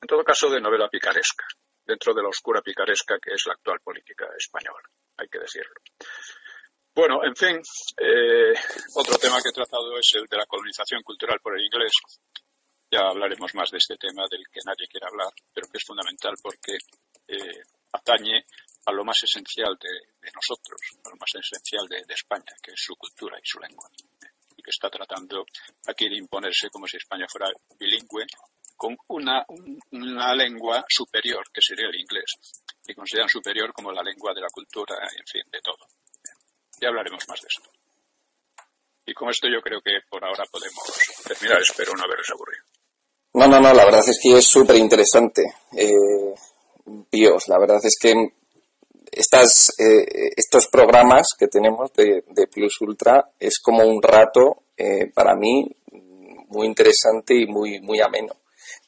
en 0.00 0.06
todo 0.06 0.24
caso 0.24 0.50
de 0.50 0.60
novela 0.60 0.88
picaresca, 0.88 1.46
dentro 1.84 2.12
de 2.12 2.22
la 2.22 2.28
oscura 2.28 2.60
picaresca 2.60 3.18
que 3.18 3.32
es 3.32 3.46
la 3.46 3.54
actual 3.54 3.80
política 3.80 4.26
española, 4.36 4.88
hay 5.16 5.28
que 5.28 5.38
decirlo. 5.38 5.74
Bueno, 6.94 7.24
en 7.24 7.34
fin, 7.34 7.62
eh, 7.96 8.52
otro 8.94 9.16
tema 9.16 9.40
que 9.40 9.48
he 9.48 9.52
tratado 9.52 9.98
es 9.98 10.12
el 10.14 10.26
de 10.26 10.36
la 10.36 10.46
colonización 10.46 11.02
cultural 11.02 11.40
por 11.40 11.56
el 11.56 11.64
inglés. 11.64 11.92
Ya 12.90 13.08
hablaremos 13.08 13.54
más 13.54 13.70
de 13.70 13.78
este 13.78 13.96
tema 13.96 14.24
del 14.30 14.44
que 14.52 14.60
nadie 14.66 14.86
quiere 14.86 15.06
hablar, 15.06 15.32
pero 15.54 15.68
que 15.68 15.78
es 15.78 15.84
fundamental 15.84 16.34
porque 16.42 16.76
eh, 17.28 17.62
atañe 17.92 18.44
a 18.86 18.92
lo 18.92 19.04
más 19.04 19.22
esencial 19.22 19.78
de, 19.80 20.30
nosotros, 20.34 20.80
a 21.04 21.10
lo 21.10 21.16
más 21.16 21.30
esencial 21.34 21.86
de, 21.88 22.14
España, 22.14 22.52
que 22.62 22.72
es 22.72 22.80
su 22.80 22.96
cultura 22.96 23.38
y 23.38 23.46
su 23.46 23.58
lengua. 23.58 23.88
Y 24.56 24.62
que 24.62 24.70
está 24.70 24.90
tratando 24.90 25.44
aquí 25.86 26.08
de 26.08 26.16
imponerse 26.16 26.68
como 26.70 26.86
si 26.86 26.96
España 26.96 27.26
fuera 27.28 27.48
bilingüe, 27.78 28.26
con 28.76 28.96
una, 29.08 29.44
una 29.92 30.34
lengua 30.34 30.84
superior, 30.88 31.44
que 31.52 31.62
sería 31.62 31.86
el 31.86 32.00
inglés, 32.00 32.34
y 32.86 32.94
consideran 32.94 33.28
superior 33.28 33.72
como 33.72 33.92
la 33.92 34.02
lengua 34.02 34.34
de 34.34 34.40
la 34.40 34.48
cultura, 34.48 34.96
en 35.16 35.26
fin, 35.26 35.42
de 35.50 35.60
todo. 35.60 35.86
Ya 36.80 36.88
hablaremos 36.88 37.22
más 37.28 37.40
de 37.40 37.46
esto. 37.46 37.70
Y 39.06 39.14
con 39.14 39.30
esto 39.30 39.48
yo 39.48 39.60
creo 39.60 39.80
que 39.80 39.98
por 40.08 40.24
ahora 40.24 40.44
podemos 40.50 40.82
terminar, 41.26 41.60
espero 41.60 41.92
no 41.94 42.04
haberos 42.04 42.28
aburrido. 42.30 42.64
No, 43.34 43.46
no, 43.46 43.60
no, 43.60 43.72
la 43.72 43.84
verdad 43.84 44.02
es 44.06 44.18
que 44.22 44.36
es 44.36 44.46
súper 44.46 44.76
interesante. 44.76 45.42
Eh, 45.76 46.34
Píos, 47.08 47.48
la 47.48 47.58
verdad 47.58 47.80
es 47.82 47.96
que 48.00 48.12
estas, 49.12 49.70
eh, 49.78 50.32
estos 50.36 50.68
programas 50.68 51.28
que 51.38 51.46
tenemos 51.46 51.92
de, 51.92 52.24
Plus 52.50 52.80
Ultra 52.80 53.30
es 53.38 53.60
como 53.60 53.84
un 53.84 54.02
rato 54.02 54.64
eh, 54.76 55.10
para 55.12 55.36
mí 55.36 55.70
muy 56.48 56.66
interesante 56.66 57.34
y 57.34 57.46
muy, 57.46 57.80
muy 57.80 58.00
ameno, 58.00 58.34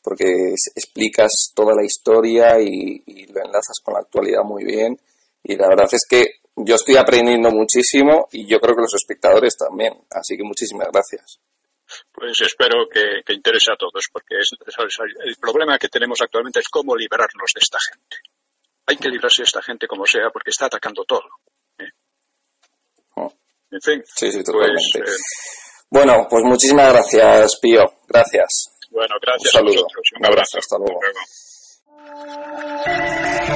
porque 0.02 0.54
explicas 0.74 1.52
toda 1.54 1.74
la 1.74 1.84
historia 1.84 2.58
y, 2.60 3.26
lo 3.26 3.40
enlazas 3.44 3.80
con 3.82 3.94
la 3.94 4.00
actualidad 4.00 4.42
muy 4.44 4.64
bien. 4.64 4.98
Y 5.42 5.56
la 5.56 5.68
verdad 5.68 5.88
es 5.92 6.06
que 6.08 6.40
yo 6.56 6.74
estoy 6.76 6.96
aprendiendo 6.96 7.50
muchísimo 7.50 8.28
y 8.32 8.46
yo 8.46 8.60
creo 8.60 8.76
que 8.76 8.82
los 8.82 8.94
espectadores 8.94 9.56
también. 9.56 9.92
Así 10.10 10.36
que 10.36 10.44
muchísimas 10.44 10.88
gracias. 10.92 11.40
Pues 12.12 12.40
espero 12.40 12.88
que, 12.88 13.32
interese 13.32 13.72
a 13.72 13.76
todos, 13.76 14.08
porque 14.12 14.36
es, 14.40 14.50
el 15.24 15.36
problema 15.36 15.78
que 15.78 15.88
tenemos 15.88 16.20
actualmente 16.22 16.60
es 16.60 16.68
cómo 16.68 16.96
liberarnos 16.96 17.52
de 17.54 17.60
esta 17.60 17.78
gente 17.90 18.33
hay 18.86 18.96
que 18.96 19.08
librarse 19.08 19.42
de 19.42 19.46
esta 19.46 19.62
gente 19.62 19.86
como 19.86 20.06
sea 20.06 20.30
porque 20.32 20.50
está 20.50 20.66
atacando 20.66 21.04
todo. 21.04 21.28
¿eh? 21.78 21.90
Oh. 23.16 23.32
En 23.70 23.80
fin. 23.80 24.02
Sí, 24.06 24.30
sí, 24.30 24.38
pues, 24.38 24.44
totalmente. 24.44 24.98
Pues, 24.98 25.10
eh... 25.10 25.22
bueno, 25.90 26.26
pues 26.28 26.44
muchísimas 26.44 26.92
gracias, 26.92 27.58
Pío. 27.60 27.84
Gracias. 28.08 28.70
Bueno, 28.90 29.14
gracias. 29.20 29.54
Un 29.54 29.60
saludo. 29.60 29.80
A 29.80 29.82
vosotros. 29.82 30.10
Un 30.18 30.26
abrazo. 30.26 30.58
Hasta 30.58 30.78
luego. 30.78 31.00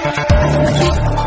Hasta 0.00 1.02
luego. 1.02 1.17